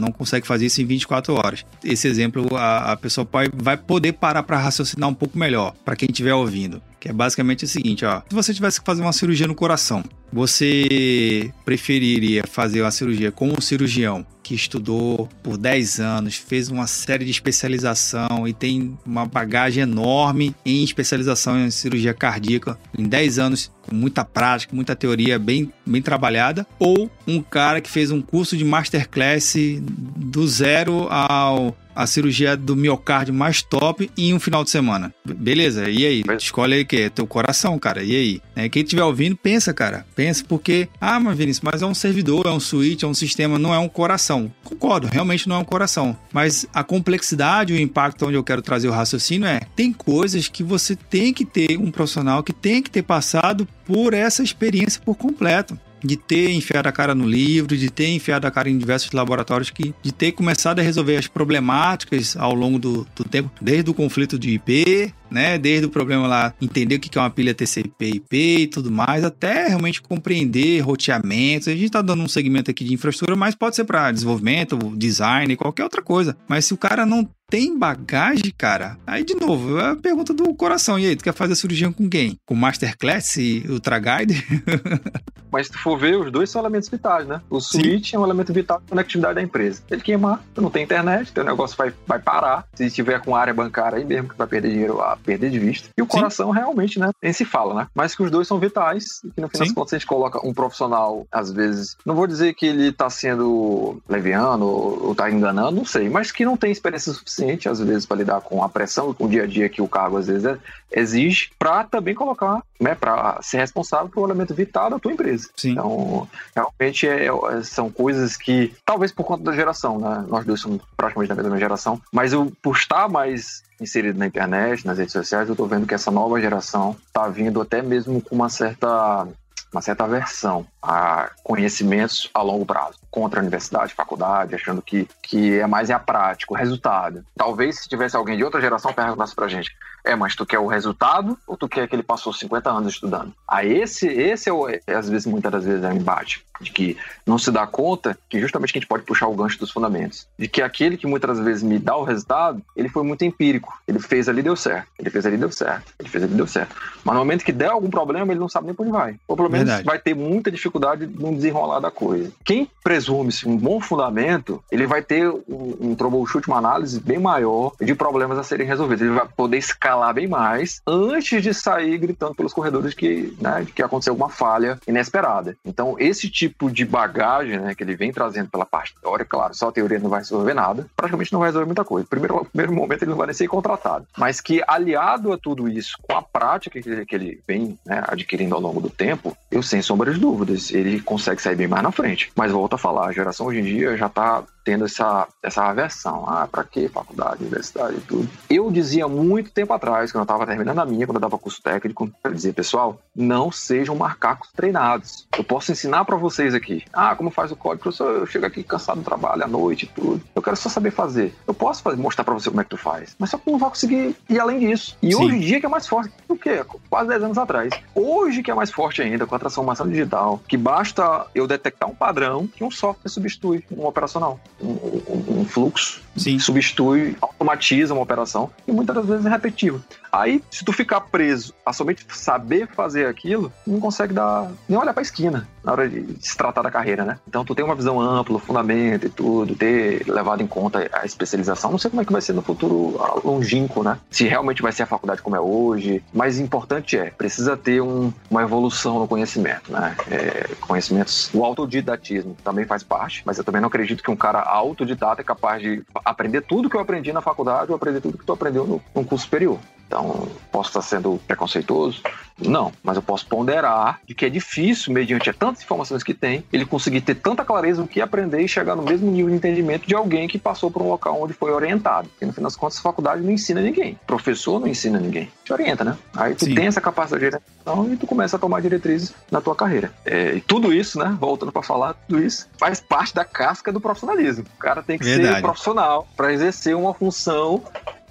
[0.00, 1.64] não consegue fazer isso em 24 horas.
[1.82, 5.96] Esse exemplo, a, a pessoa pode, vai poder parar para raciocinar um pouco melhor, para
[5.96, 8.20] quem estiver ouvindo que é basicamente o seguinte, ó.
[8.28, 13.48] Se você tivesse que fazer uma cirurgia no coração, você preferiria fazer uma cirurgia com
[13.48, 19.24] um cirurgião que estudou por 10 anos, fez uma série de especialização e tem uma
[19.24, 25.38] bagagem enorme em especialização em cirurgia cardíaca, em 10 anos com muita prática, muita teoria
[25.38, 31.76] bem, bem trabalhada, ou um cara que fez um curso de masterclass do zero ao
[31.94, 35.12] a cirurgia do miocárdio mais top em um final de semana.
[35.24, 36.22] Beleza, e aí?
[36.38, 37.10] Escolhe aí o que?
[37.10, 38.02] Teu coração, cara.
[38.02, 38.40] E aí?
[38.56, 40.06] É, quem estiver ouvindo, pensa, cara.
[40.14, 43.58] Pensa, porque, ah, mas Vinícius, mas é um servidor, é um switch, é um sistema,
[43.58, 44.50] não é um coração.
[44.64, 46.16] Concordo, realmente não é um coração.
[46.32, 50.62] Mas a complexidade, o impacto onde eu quero trazer o raciocínio é: tem coisas que
[50.62, 55.16] você tem que ter um profissional que tem que ter passado por essa experiência por
[55.16, 59.10] completo de ter enfiado a cara no livro, de ter enfiado a cara em diversos
[59.10, 63.90] laboratórios, que, de ter começado a resolver as problemáticas ao longo do, do tempo, desde
[63.90, 65.58] o conflito de IP, né?
[65.58, 69.68] Desde o problema lá, entender o que é uma pilha TCP/IP e tudo mais, até
[69.68, 71.68] realmente compreender roteamentos.
[71.68, 75.56] A gente está dando um segmento aqui de infraestrutura, mas pode ser para desenvolvimento, design,
[75.56, 76.36] qualquer outra coisa.
[76.48, 80.54] Mas se o cara não tem bagagem, cara, aí de novo, é a pergunta do
[80.54, 80.98] coração.
[80.98, 82.38] E aí, tu quer fazer cirurgia com quem?
[82.46, 84.46] Com Masterclass e Ultra Guide?
[85.50, 87.40] Mas se tu for ver, os dois são elementos vitais, né?
[87.50, 88.16] O switch Sim.
[88.16, 89.82] é um elemento vital da conectividade da empresa.
[89.90, 92.64] Ele queimar, tu não tem internet, teu negócio vai, vai parar.
[92.74, 95.88] Se tiver com área bancária aí mesmo, que vai perder dinheiro lá, perder de vista.
[95.96, 96.10] E o Sim.
[96.10, 97.10] coração realmente, né?
[97.22, 97.86] Nem se fala, né?
[97.94, 99.64] Mas que os dois são vitais e que no fim Sim.
[99.64, 103.08] das contas a gente coloca um profissional, às vezes, não vou dizer que ele tá
[103.10, 107.80] sendo leviano ou, ou tá enganando, não sei, mas que não tem experiência suficiente, às
[107.80, 110.26] vezes, para lidar com a pressão, com o dia a dia que o cargo às
[110.26, 110.58] vezes é,
[110.92, 115.48] exige, para também colocar, né, para ser responsável por um elemento vital da tua empresa.
[115.56, 115.72] Sim.
[115.72, 120.24] Então, realmente é, é, são coisas que, talvez por conta da geração, né?
[120.28, 124.86] Nós dois somos praticamente da mesma geração, mas eu, por estar mais inserido na internet,
[124.86, 128.34] nas redes sociais, eu estou vendo que essa nova geração está vindo até mesmo com
[128.34, 129.26] uma certa
[129.72, 135.58] uma certa aversão a conhecimentos a longo prazo, contra a universidade, faculdade, achando que, que
[135.60, 137.24] é mais é a prática, o resultado.
[137.36, 140.66] Talvez se tivesse alguém de outra geração perguntasse pra gente, é, mas tu quer o
[140.66, 143.32] resultado ou tu quer que ele passou 50 anos estudando?
[143.46, 146.70] Aí esse, esse é, o, é às vezes, muitas das vezes é o embate, de
[146.70, 149.70] que não se dá conta que justamente que a gente pode puxar o gancho dos
[149.70, 153.78] fundamentos, de que aquele que muitas vezes me dá o resultado, ele foi muito empírico,
[153.86, 156.74] ele fez ali deu certo, ele fez ali deu certo, ele fez ali deu certo.
[157.04, 159.16] Mas no momento que der algum problema, ele não sabe nem para onde vai.
[159.28, 159.86] Ou pelo menos Verdade.
[159.86, 162.32] vai ter muita dificuldade dificuldade no desenrolar da coisa.
[162.44, 167.72] Quem presume-se um bom fundamento, ele vai ter um, um troubleshoot, uma análise bem maior
[167.80, 169.02] de problemas a serem resolvidos.
[169.02, 173.82] Ele vai poder escalar bem mais antes de sair gritando pelos corredores que, né, que
[173.82, 175.56] aconteceu alguma falha inesperada.
[175.64, 179.68] Então, esse tipo de bagagem né, que ele vem trazendo pela parte teórica, claro, só
[179.68, 182.06] a teoria não vai resolver nada, praticamente não vai resolver muita coisa.
[182.08, 184.06] Primeiro, primeiro momento ele não vai nem ser contratado.
[184.16, 188.02] Mas que aliado a tudo isso, com a prática que ele, que ele vem né,
[188.06, 191.82] adquirindo ao longo do tempo, eu sem sombra de dúvidas, ele consegue sair bem mais
[191.82, 192.32] na frente.
[192.34, 196.24] Mas volto a falar, a geração hoje em dia já está tendo essa, essa aversão.
[196.28, 198.28] Ah, pra que faculdade, universidade e tudo?
[198.48, 201.62] Eu dizia muito tempo atrás, quando eu estava terminando a minha, quando eu dava curso
[201.62, 205.26] técnico, eu dizia, pessoal, não sejam macacos treinados.
[205.36, 206.84] Eu posso ensinar para vocês aqui.
[206.92, 207.82] Ah, como faz o código?
[207.82, 210.22] Professor, eu chego aqui cansado do trabalho à noite e tudo.
[210.34, 211.34] Eu quero só saber fazer.
[211.46, 213.58] Eu posso fazer, mostrar para você como é que tu faz, mas só que não
[213.58, 214.96] vai conseguir ir além disso.
[215.02, 215.22] E Sim.
[215.22, 217.72] hoje em dia que é mais forte do que quase 10 anos atrás.
[217.94, 221.94] Hoje que é mais forte ainda com a transformação digital, que basta eu detectar um
[221.94, 226.38] padrão que um software substitui um operacional um, um fluxo, Sim.
[226.38, 229.69] substitui, automatiza uma operação e muitas das vezes é repetitivo.
[230.12, 234.92] Aí, se tu ficar preso a somente saber fazer aquilo, não consegue dar nem olhar
[234.92, 237.18] para esquina na hora de se tratar da carreira, né?
[237.28, 241.70] Então, tu tem uma visão ampla, fundamento e tudo, ter levado em conta a especialização.
[241.70, 243.98] Não sei como é que vai ser no futuro longínquo, né?
[244.10, 246.02] Se realmente vai ser a faculdade como é hoje.
[246.12, 249.94] Mas importante é, precisa ter um, uma evolução no conhecimento, né?
[250.10, 254.40] É, conhecimentos, o autodidatismo também faz parte, mas eu também não acredito que um cara
[254.40, 258.24] autodidata é capaz de aprender tudo que eu aprendi na faculdade ou aprender tudo que
[258.24, 259.58] tu aprendeu no, no curso superior.
[259.90, 262.00] Então, posso estar sendo preconceituoso?
[262.38, 266.64] Não, mas eu posso ponderar de que é difícil, mediante tantas informações que tem, ele
[266.64, 269.94] conseguir ter tanta clareza do que aprender e chegar no mesmo nível de entendimento de
[269.96, 272.08] alguém que passou por um local onde foi orientado.
[272.08, 273.94] Porque no final das contas, a faculdade não ensina ninguém.
[274.04, 275.28] O professor não ensina ninguém.
[275.44, 275.98] Te orienta, né?
[276.16, 276.54] Aí tu Sim.
[276.54, 279.92] tem essa capacidade de orientação e tu começa a tomar diretrizes na tua carreira.
[280.04, 281.16] É, e tudo isso, né?
[281.20, 284.44] Voltando para falar, tudo isso faz parte da casca do profissionalismo.
[284.54, 285.34] O cara tem que Verdade.
[285.34, 287.64] ser profissional para exercer uma função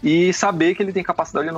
[0.03, 1.49] e saber que ele tem capacidade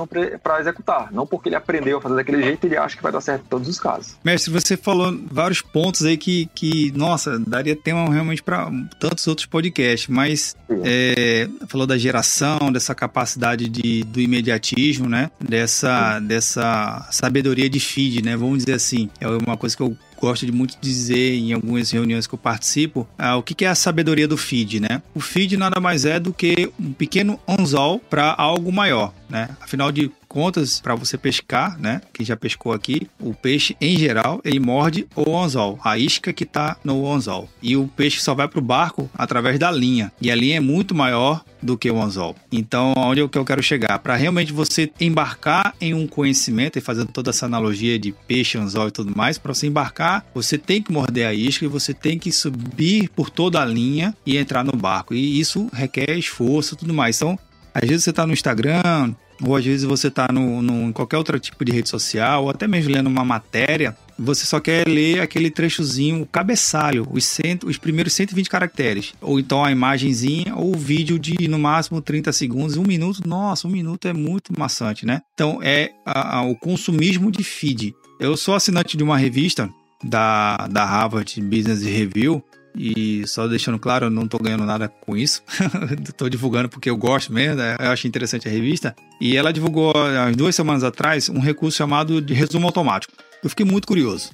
[0.42, 1.12] para executar.
[1.12, 3.48] Não porque ele aprendeu a fazer daquele jeito, ele acha que vai dar certo em
[3.48, 4.16] todos os casos.
[4.24, 9.46] Mestre, você falou vários pontos aí que, que nossa, daria tema realmente para tantos outros
[9.46, 15.30] podcasts, mas é, falou da geração, dessa capacidade de, do imediatismo, né?
[15.40, 18.36] Dessa, dessa sabedoria de feed, né?
[18.36, 19.08] Vamos dizer assim.
[19.20, 23.08] É uma coisa que eu gosto de muito dizer em algumas reuniões que eu participo,
[23.18, 25.02] ah, o que, que é a sabedoria do feed, né?
[25.12, 29.48] O feed nada mais é do que um pequeno anzol para algo maior, né?
[29.60, 32.00] Afinal de contas, para você pescar, né?
[32.10, 36.44] Quem já pescou aqui, o peixe em geral ele morde o anzol, a isca que
[36.44, 37.50] está no anzol.
[37.62, 40.10] E o peixe só vai para o barco através da linha.
[40.20, 42.34] E a linha é muito maior do que o anzol.
[42.50, 43.98] Então, onde é que eu quero chegar?
[43.98, 48.88] Para realmente você embarcar em um conhecimento e fazendo toda essa analogia de peixe, anzol
[48.88, 52.18] e tudo mais, para você embarcar, você tem que morder a isca e você tem
[52.18, 55.14] que subir por toda a linha e entrar no barco.
[55.14, 57.16] E isso requer esforço e tudo mais.
[57.16, 57.38] Então,
[57.74, 59.14] às vezes você está no Instagram,
[59.44, 62.50] ou às vezes você está no, no, em qualquer outro tipo de rede social, ou
[62.50, 67.66] até mesmo lendo uma matéria, você só quer ler aquele trechozinho, o cabeçalho, os, cento,
[67.66, 69.14] os primeiros 120 caracteres.
[69.20, 73.26] Ou então a imagenzinha, ou o vídeo de no máximo 30 segundos, um minuto.
[73.26, 75.22] Nossa, um minuto é muito maçante, né?
[75.34, 77.94] Então é a, a, o consumismo de feed.
[78.20, 79.68] Eu sou assinante de uma revista
[80.04, 82.44] da, da Harvard Business Review
[82.74, 85.42] e só deixando claro, eu não tô ganhando nada com isso.
[86.16, 87.76] tô divulgando porque eu gosto mesmo, né?
[87.78, 88.94] eu acho interessante a revista.
[89.20, 93.12] E ela divulgou, há duas semanas atrás, um recurso chamado de resumo automático.
[93.42, 94.30] Eu fiquei muito curioso.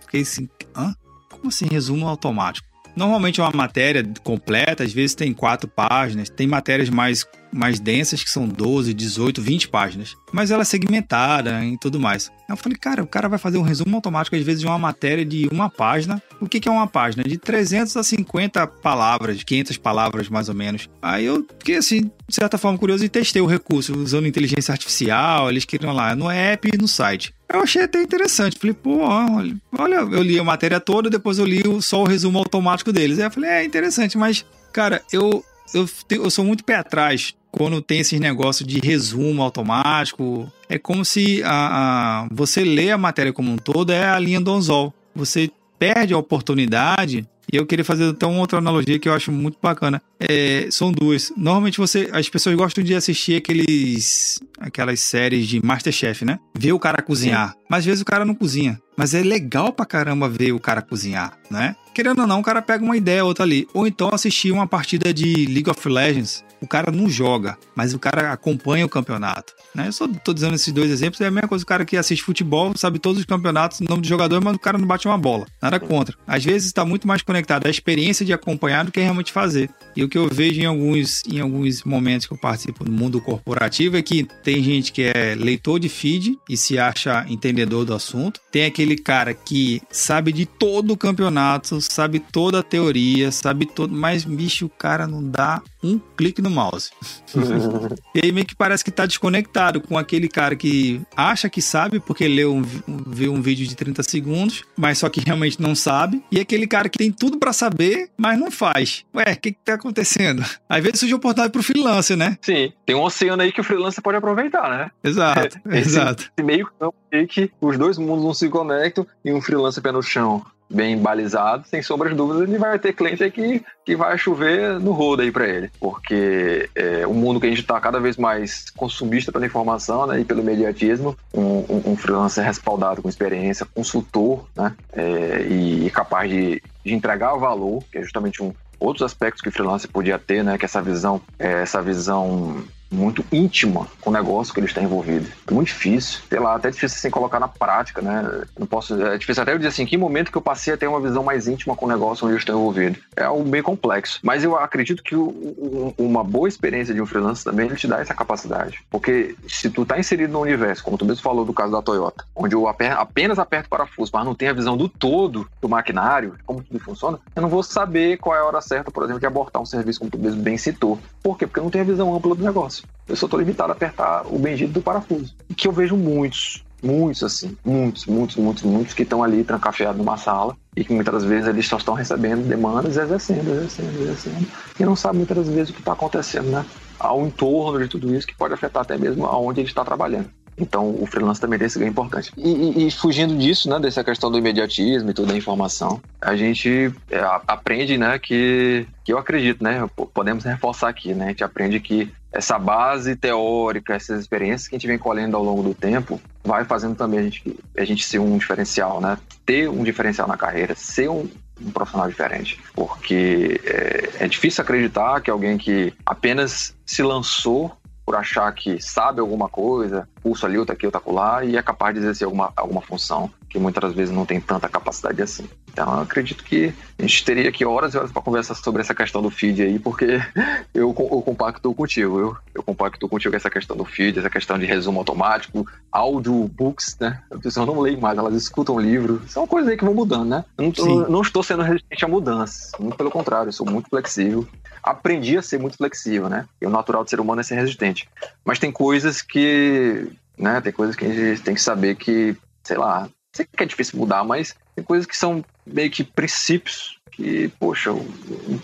[0.00, 0.94] Fiquei assim, hã?
[1.30, 2.66] Como assim resumo automático?
[2.94, 8.24] Normalmente é uma matéria completa, às vezes tem quatro páginas, tem matérias mais mais densas,
[8.24, 10.16] que são 12, 18, 20 páginas.
[10.32, 12.30] Mas ela é segmentada e tudo mais.
[12.48, 15.24] Eu falei, cara, o cara vai fazer um resumo automático, às vezes, de uma matéria
[15.24, 16.22] de uma página.
[16.40, 17.22] O que, que é uma página?
[17.22, 20.88] De 300 a 50 palavras, 500 palavras mais ou menos.
[21.00, 25.50] Aí eu fiquei, assim, de certa forma, curioso e testei o recurso usando inteligência artificial.
[25.50, 27.34] Eles queriam lá no app e no site.
[27.52, 28.58] Eu achei até interessante.
[28.58, 32.92] Falei, pô, olha, eu li a matéria toda, depois eu li só o resumo automático
[32.92, 33.18] deles.
[33.18, 35.44] Aí eu falei, é interessante, mas, cara, eu,
[35.74, 41.04] eu, eu sou muito pé atrás quando tem esses negócios de resumo automático, é como
[41.04, 44.92] se a, a, você lê a matéria como um todo, é a linha do anzol.
[45.14, 47.28] Você perde a oportunidade.
[47.50, 50.02] E eu queria fazer então outra analogia que eu acho muito bacana.
[50.18, 51.32] É, são duas.
[51.36, 56.38] Normalmente você, as pessoas gostam de assistir aqueles, aquelas séries de Masterchef, né?
[56.56, 57.54] Ver o cara cozinhar.
[57.68, 58.80] Mas às vezes o cara não cozinha.
[58.96, 61.74] Mas é legal pra caramba ver o cara cozinhar, né?
[61.94, 63.66] Querendo ou não, o cara pega uma ideia outra ali.
[63.74, 66.44] Ou então assistir uma partida de League of Legends.
[66.60, 69.52] O cara não joga, mas o cara acompanha o campeonato.
[69.74, 69.88] Né?
[69.88, 72.22] Eu só tô dizendo esses dois exemplos, é a mesma coisa o cara que assiste
[72.22, 75.18] futebol, sabe todos os campeonatos, o nome do jogador, mas o cara não bate uma
[75.18, 75.46] bola.
[75.60, 76.16] Nada contra.
[76.24, 79.70] Às vezes está muito mais conectado à experiência de acompanhar do que realmente fazer.
[79.96, 83.20] E o que eu vejo em alguns, em alguns momentos que eu participo no mundo
[83.20, 87.94] corporativo é que tem gente que é leitor de feed e se acha entendedor do
[87.94, 88.40] assunto.
[88.50, 93.94] Tem aquele cara que sabe de todo o campeonato, sabe toda a teoria, sabe todo,
[93.94, 96.90] mas bicho, o cara não dá um clique no mouse.
[98.14, 101.98] e aí meio que parece que tá desconectado com aquele cara que acha que sabe
[101.98, 102.62] porque leu um,
[103.06, 106.88] viu um vídeo de 30 segundos, mas só que realmente não sabe, e aquele cara
[106.88, 109.04] que tem tudo para saber, mas não faz.
[109.14, 110.44] Ué, o que que tá acontecendo?
[110.68, 112.36] Às vezes surge oportunidade pro freelancer, né?
[112.42, 114.90] Sim, tem um oceano aí que o freelancer pode aproveitar, né?
[115.04, 116.32] Exato, esse, exato.
[116.36, 119.92] Esse meio campo aí que os dois mundos não se conectam e um freelancer pé
[119.92, 124.16] no chão bem balizado, sem sombra de dúvidas, ele vai ter cliente que, que vai
[124.16, 125.70] chover no rodo aí para ele.
[125.78, 130.20] Porque é, o mundo que a gente está cada vez mais consumista pela informação né,
[130.20, 136.30] e pelo mediatismo, um, um, um freelancer respaldado com experiência, consultor né, é, e, capaz
[136.30, 138.52] de, de entregar valor, que é justamente um
[138.82, 143.24] outros aspectos que o freelancer podia ter, né, que essa visão, é, essa visão muito
[143.32, 145.28] íntima com o negócio que ele está envolvido.
[145.46, 148.42] É muito difícil, sei lá, até difícil assim colocar na prática, né?
[148.58, 150.86] Não posso, é difícil até eu dizer assim, que momento que eu passei a ter
[150.86, 152.98] uma visão mais íntima com o negócio onde eu estou envolvido.
[153.16, 157.66] É algo bem complexo, mas eu acredito que uma boa experiência de um freelancer também
[157.66, 161.22] ele te dá essa capacidade, porque se tu está inserido no universo, como tu mesmo
[161.22, 164.54] falou do caso da Toyota, onde eu apenas aperto o parafuso, mas não tenho a
[164.54, 168.44] visão do todo do maquinário, como tudo funciona, eu não vou saber qual é a
[168.44, 170.98] hora certa, por exemplo, de abortar um serviço como tu mesmo bem citou.
[171.22, 171.46] Por quê?
[171.46, 174.24] Porque eu não tenho a visão ampla do negócio eu só estou limitado a apertar
[174.26, 175.34] o bendito do parafuso.
[175.56, 180.16] Que eu vejo muitos, muitos assim, muitos, muitos, muitos, muitos que estão ali trancafiados numa
[180.16, 184.46] sala e que muitas vezes eles só estão recebendo demandas, exercendo, exercendo, exercendo,
[184.78, 186.64] e não sabem muitas vezes o que está acontecendo, né?
[186.98, 190.30] Ao entorno de tudo isso que pode afetar até mesmo aonde ele está trabalhando.
[190.56, 192.32] Então, o freelance também tem esse ganho importante.
[192.36, 196.36] E, e, e, fugindo disso, né, dessa questão do imediatismo e toda a informação, a
[196.36, 201.44] gente é, aprende, né, que, que eu acredito, né, podemos reforçar aqui, né, a gente
[201.44, 205.74] aprende que essa base teórica, essas experiências que a gente vem colhendo ao longo do
[205.74, 210.28] tempo, vai fazendo também a gente, a gente ser um diferencial, né, ter um diferencial
[210.28, 211.28] na carreira, ser um,
[211.60, 212.58] um profissional diferente.
[212.74, 219.20] Porque é, é difícil acreditar que alguém que apenas se lançou por achar que sabe
[219.20, 222.80] alguma coisa, pulso ali, outra aqui, outra lá, e é capaz de exercer alguma, alguma
[222.82, 225.46] função que muitas vezes não tem tanta capacidade assim.
[225.70, 228.94] Então, eu acredito que a gente teria aqui horas e horas para conversar sobre essa
[228.94, 230.20] questão do feed aí, porque
[230.72, 234.64] eu, eu compacto contigo, eu, eu compacto contigo essa questão do feed, essa questão de
[234.64, 237.20] resumo automático, audiobooks, né?
[237.30, 239.20] As pessoas não leem mais, elas escutam livro.
[239.28, 240.44] São coisas aí que vão mudando, né?
[240.56, 243.90] Eu não, tô, não estou sendo resistente a mudanças, muito pelo contrário, eu sou muito
[243.90, 244.48] flexível.
[244.82, 246.46] Aprendi a ser muito flexível, né?
[246.60, 248.08] E o natural do ser humano é ser resistente.
[248.44, 250.60] Mas tem coisas que né?
[250.60, 253.98] Tem coisas que a gente tem que saber que, sei lá, sei que é difícil
[253.98, 257.90] mudar, mas tem coisas que são meio que princípios que, poxa,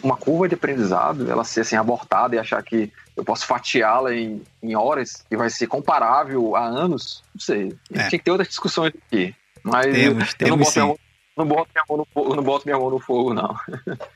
[0.03, 4.43] uma curva de aprendizado, ela ser assim abortada e achar que eu posso fatiá-la em,
[4.63, 7.77] em horas e vai ser comparável a anos, não sei.
[7.93, 8.09] É.
[8.09, 9.35] Tinha que ter outras discussões aqui.
[9.63, 11.01] Mas temos, eu, não boto
[11.39, 13.55] não boto minha mão no fogo, não boto minha mão no fogo, não.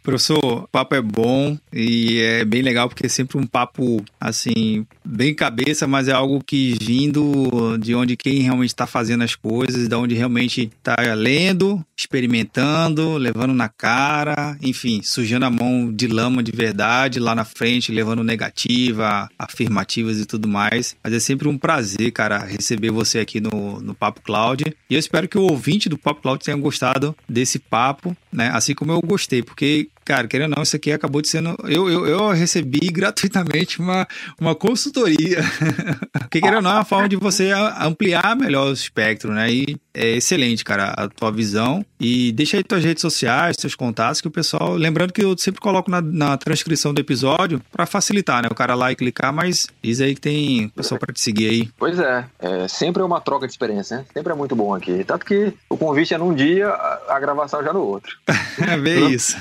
[0.03, 4.85] Professor, o papo é bom e é bem legal porque é sempre um papo, assim,
[5.05, 9.89] bem cabeça, mas é algo que vindo de onde quem realmente está fazendo as coisas,
[9.89, 16.43] de onde realmente está lendo, experimentando, levando na cara, enfim, sujando a mão de lama
[16.43, 20.97] de verdade lá na frente, levando negativa, afirmativas e tudo mais.
[21.05, 24.64] Mas é sempre um prazer, cara, receber você aqui no, no Papo Cloud.
[24.91, 28.50] E eu espero que o ouvinte do Papo Cloud tenha gostado desse papo, né?
[28.52, 31.57] Assim como eu gostei, porque Cara, querendo ou não, isso aqui acabou de sendo.
[31.64, 34.07] Eu, eu, eu recebi gratuitamente uma,
[34.40, 35.42] uma consultoria.
[36.12, 37.50] Porque, querendo ou não, é uma forma de você
[37.80, 39.50] ampliar melhor o espectro, né?
[39.53, 41.84] E é excelente, cara, a tua visão.
[42.00, 44.74] E deixa aí tuas redes sociais, teus contatos, que o pessoal.
[44.74, 48.48] Lembrando que eu sempre coloco na, na transcrição do episódio para facilitar, né?
[48.50, 51.70] O cara lá e clicar, mas diz aí que tem pessoal para te seguir aí.
[51.78, 52.68] Pois é, é.
[52.68, 54.05] Sempre é uma troca de experiência, né?
[54.12, 55.05] Sempre é muito bom aqui.
[55.05, 56.68] Tanto que o convite é num dia,
[57.09, 58.16] a gravação já no outro.
[58.62, 59.36] É bem isso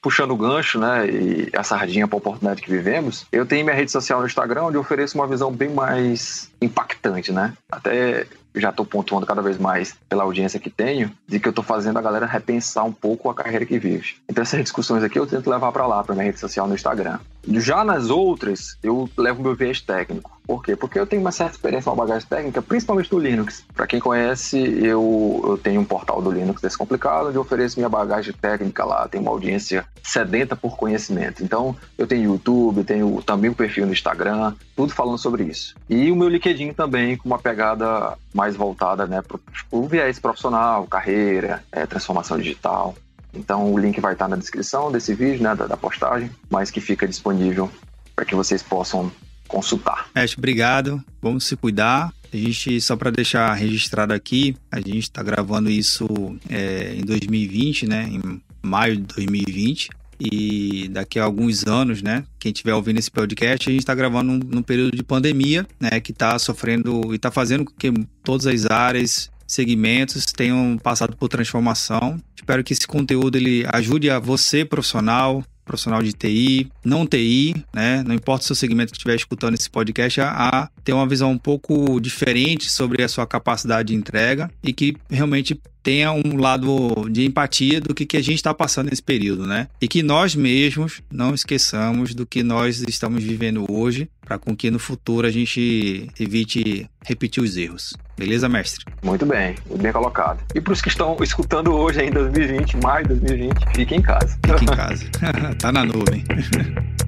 [0.00, 3.76] puxando o gancho, né, e a sardinha para a oportunidade que vivemos, eu tenho minha
[3.76, 7.52] rede social no Instagram onde eu ofereço uma visão bem mais impactante, né?
[7.70, 11.64] Até já estou pontuando cada vez mais pela audiência que tenho, de que eu estou
[11.64, 14.16] fazendo a galera repensar um pouco a carreira que vive.
[14.28, 17.18] Então essas discussões aqui eu tento levar para lá, para minha rede social no Instagram.
[17.46, 20.32] Já nas outras, eu levo meu viés técnico.
[20.46, 20.74] Por quê?
[20.74, 23.64] Porque eu tenho uma certa experiência, uma bagagem técnica, principalmente do Linux.
[23.74, 27.88] Para quem conhece, eu, eu tenho um portal do Linux Descomplicado, onde eu ofereço minha
[27.88, 29.06] bagagem técnica lá.
[29.08, 31.44] Tem uma audiência sedenta por conhecimento.
[31.44, 35.74] Então, eu tenho YouTube, tenho também o perfil no Instagram, tudo falando sobre isso.
[35.88, 39.38] E o meu LinkedIn também, com uma pegada mais voltada né, para
[39.70, 42.94] o viés profissional, carreira, é, transformação digital.
[43.34, 46.80] Então o link vai estar na descrição desse vídeo, né, da, da postagem, mas que
[46.80, 47.70] fica disponível
[48.14, 49.10] para que vocês possam
[49.48, 50.08] consultar.
[50.14, 51.02] Mestre, obrigado.
[51.20, 52.12] Vamos se cuidar.
[52.32, 56.06] A gente, só para deixar registrado aqui, a gente está gravando isso
[56.48, 58.08] é, em 2020, né?
[58.10, 59.90] Em maio de 2020.
[60.18, 62.24] E daqui a alguns anos, né?
[62.38, 66.00] Quem estiver ouvindo esse podcast, a gente está gravando num, num, período de pandemia, né?
[66.00, 71.28] Que está sofrendo e está fazendo com que todas as áreas segmentos tenham passado por
[71.28, 72.20] transformação.
[72.36, 78.02] Espero que esse conteúdo ele ajude a você, profissional, profissional de TI, não TI, né?
[78.06, 81.38] Não importa o seu segmento que estiver escutando esse podcast, a, ter uma visão um
[81.38, 87.24] pouco diferente sobre a sua capacidade de entrega e que realmente tenha um lado de
[87.24, 89.68] empatia do que, que a gente está passando nesse período, né?
[89.80, 94.70] E que nós mesmos não esqueçamos do que nós estamos vivendo hoje, para com que
[94.70, 97.94] no futuro a gente evite repetir os erros.
[98.16, 98.84] Beleza, mestre?
[99.02, 100.38] Muito bem, bem colocado.
[100.54, 104.38] E para os que estão escutando hoje em 2020, mais 2020, fiquem em casa.
[104.46, 105.04] Fiquem em casa.
[105.58, 106.24] tá na nuvem.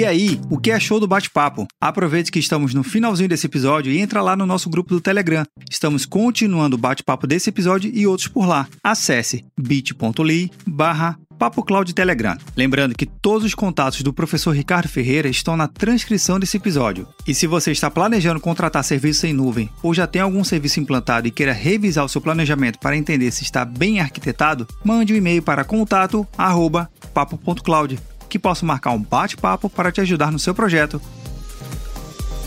[0.00, 1.68] E aí, o que achou do bate-papo?
[1.78, 5.44] Aproveite que estamos no finalzinho desse episódio e entra lá no nosso grupo do Telegram.
[5.70, 8.66] Estamos continuando o bate-papo desse episódio e outros por lá.
[8.82, 11.62] Acesse bit.ly barra Papo
[11.94, 12.38] Telegram.
[12.56, 17.06] Lembrando que todos os contatos do professor Ricardo Ferreira estão na transcrição desse episódio.
[17.26, 21.28] E se você está planejando contratar serviço em nuvem ou já tem algum serviço implantado
[21.28, 25.42] e queira revisar o seu planejamento para entender se está bem arquitetado, mande um e-mail
[25.42, 27.98] para contato@papo.cloud
[28.30, 31.02] que posso marcar um bate-papo para te ajudar no seu projeto.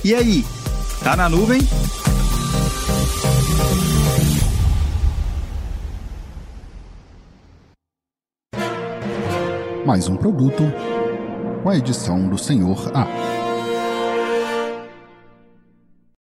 [0.03, 0.43] E aí,
[1.03, 1.61] tá na nuvem?
[9.86, 10.63] Mais um produto
[11.61, 13.42] com a edição do Senhor A.